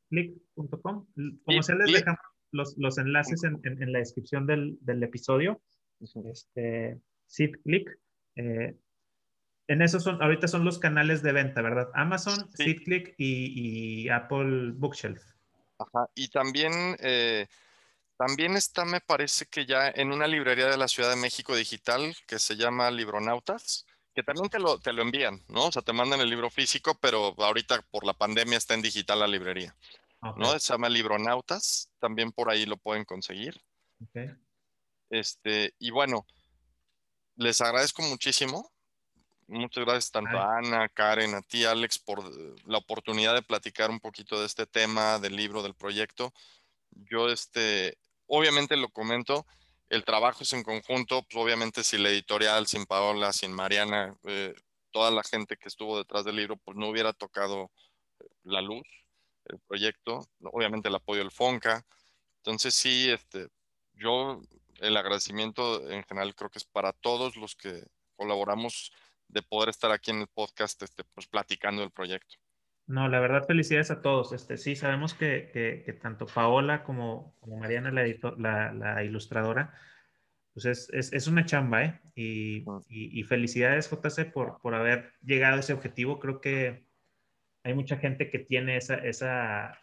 [0.10, 1.08] Click.com.
[1.46, 2.20] Como se les dejamos
[2.52, 5.62] los, los enlaces en, en, la descripción del, del episodio.
[6.00, 8.00] Este, SitClick.
[8.36, 8.76] Eh,
[9.68, 11.90] en esos son, ahorita son los canales de venta, ¿verdad?
[11.94, 15.22] Amazon, SitClick y, y, Apple Bookshelf.
[15.78, 16.10] Ajá.
[16.16, 16.98] Y también
[18.20, 22.14] también está, me parece que ya en una librería de la Ciudad de México digital
[22.28, 25.68] que se llama Libronautas, que también te lo, te lo envían, ¿no?
[25.68, 29.20] O sea, te mandan el libro físico, pero ahorita por la pandemia está en digital
[29.20, 29.74] la librería,
[30.36, 30.60] ¿no?
[30.60, 33.62] Se llama Libronautas, también por ahí lo pueden conseguir.
[35.10, 36.26] Este, y bueno,
[37.36, 38.72] les agradezco muchísimo.
[39.48, 42.24] Muchas gracias tanto a Ana, Karen, a ti, Alex, por
[42.68, 46.34] la oportunidad de platicar un poquito de este tema, del libro, del proyecto.
[46.92, 49.48] Yo, este, obviamente lo comento,
[49.90, 54.54] el trabajo es en conjunto, pues obviamente sin la editorial, sin Paola, sin Mariana, eh,
[54.92, 57.72] toda la gente que estuvo detrás del libro, pues no hubiera tocado
[58.20, 58.86] eh, la luz,
[59.46, 61.84] el proyecto, obviamente el apoyo del FONCA.
[62.38, 63.48] Entonces sí, este,
[63.94, 64.42] yo
[64.82, 67.84] el agradecimiento en general creo que es para todos los que
[68.16, 68.92] colaboramos
[69.28, 72.36] de poder estar aquí en el podcast, este, pues platicando del proyecto.
[72.88, 74.34] No, la verdad, felicidades a todos.
[74.34, 75.52] Este, sí, sabemos que,
[75.86, 79.76] que, tanto Paola como, como Mariana, la, la, ilustradora,
[80.54, 82.02] pues es, es, es, una chamba, ¿eh?
[82.16, 86.20] Y, y, y, felicidades, JC, por, por haber llegado a ese objetivo.
[86.20, 86.88] Creo que
[87.64, 89.80] hay mucha gente que tiene esa, esa,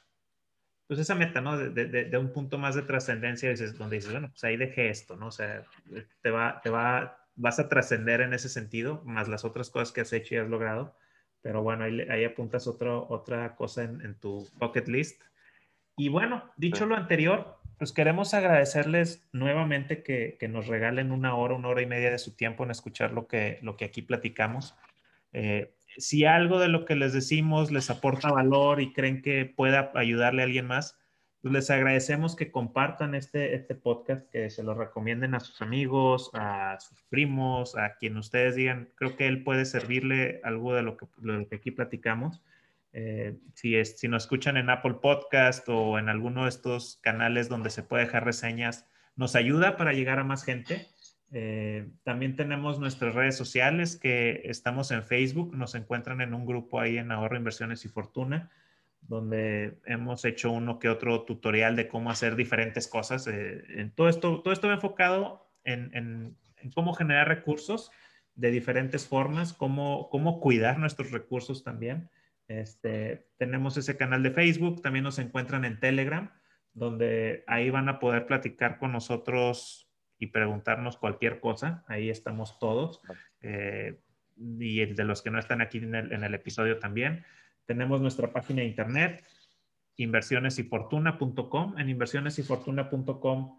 [0.87, 1.57] pues esa meta, ¿no?
[1.57, 5.17] De, de, de un punto más de trascendencia, donde dices, bueno, pues ahí dejé esto,
[5.17, 5.29] ¿no?
[5.29, 5.65] O sea,
[6.23, 10.03] te va, te va, vas a trascender en ese sentido, más las otras cosas que
[10.03, 10.97] has hecho y has logrado.
[11.43, 15.23] Pero bueno, ahí, ahí apuntas otro, otra cosa en, en, tu bucket list.
[15.97, 21.55] Y bueno, dicho lo anterior, pues queremos agradecerles nuevamente que, que, nos regalen una hora,
[21.55, 24.77] una hora y media de su tiempo en escuchar lo que, lo que aquí platicamos.
[25.33, 29.93] Eh, si algo de lo que les decimos les aporta valor y creen que pueda
[29.94, 30.98] ayudarle a alguien más,
[31.43, 36.31] pues les agradecemos que compartan este, este podcast, que se lo recomienden a sus amigos,
[36.35, 40.97] a sus primos, a quien ustedes digan, creo que él puede servirle algo de lo
[40.97, 42.43] que, lo que aquí platicamos.
[42.93, 47.48] Eh, si, es, si nos escuchan en Apple Podcast o en alguno de estos canales
[47.48, 48.86] donde se puede dejar reseñas,
[49.16, 50.86] nos ayuda para llegar a más gente.
[51.32, 56.81] Eh, también tenemos nuestras redes sociales que estamos en Facebook, nos encuentran en un grupo
[56.81, 58.51] ahí en Ahorro, Inversiones y Fortuna,
[59.01, 63.27] donde hemos hecho uno que otro tutorial de cómo hacer diferentes cosas.
[63.27, 66.36] Eh, todo, esto, todo esto enfocado en, en,
[66.74, 67.90] cómo generar recursos
[68.35, 72.09] de diferentes formas, cómo, cómo cuidar nuestros recursos también.
[72.48, 76.31] Este, tenemos ese canal de Facebook, también nos encuentran en Telegram,
[76.73, 79.86] donde ahí van a poder platicar con nosotros
[80.19, 81.85] y preguntarnos cualquier cosa.
[81.89, 83.01] Ahí estamos todos.
[83.41, 84.01] Eh,
[84.37, 87.25] y de los que no están aquí en el, episodio también.
[87.65, 89.25] Tenemos nuestra página de internet,
[89.97, 91.79] inversionesyfortuna.com.
[91.79, 93.59] En inversionesyfortuna.com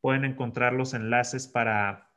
[0.00, 2.10] pueden encontrar los enlaces para,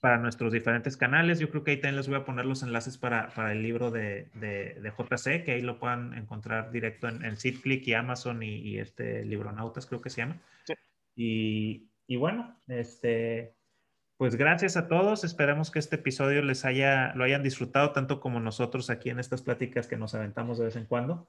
[0.00, 1.38] para nuestros diferentes canales.
[1.38, 3.90] Yo creo que ahí también les voy a poner los enlaces para, para el libro
[3.90, 8.42] de, de, de, JC, que ahí lo puedan encontrar directo en, en SeedClick y Amazon
[8.42, 10.40] y, y, este Libronautas, creo que se llama.
[10.64, 10.74] Sí.
[11.16, 13.54] Y, y bueno, este,
[14.16, 15.24] pues gracias a todos.
[15.24, 19.42] Esperamos que este episodio les haya, lo hayan disfrutado tanto como nosotros aquí en estas
[19.42, 21.28] pláticas que nos aventamos de vez en cuando.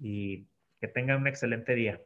[0.00, 0.48] Y
[0.80, 2.02] que tengan un excelente día.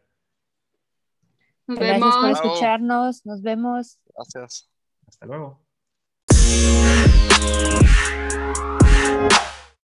[1.67, 3.25] Nos gracias por escucharnos.
[3.25, 3.99] Nos vemos.
[4.15, 4.71] Gracias.
[5.07, 5.65] Hasta luego.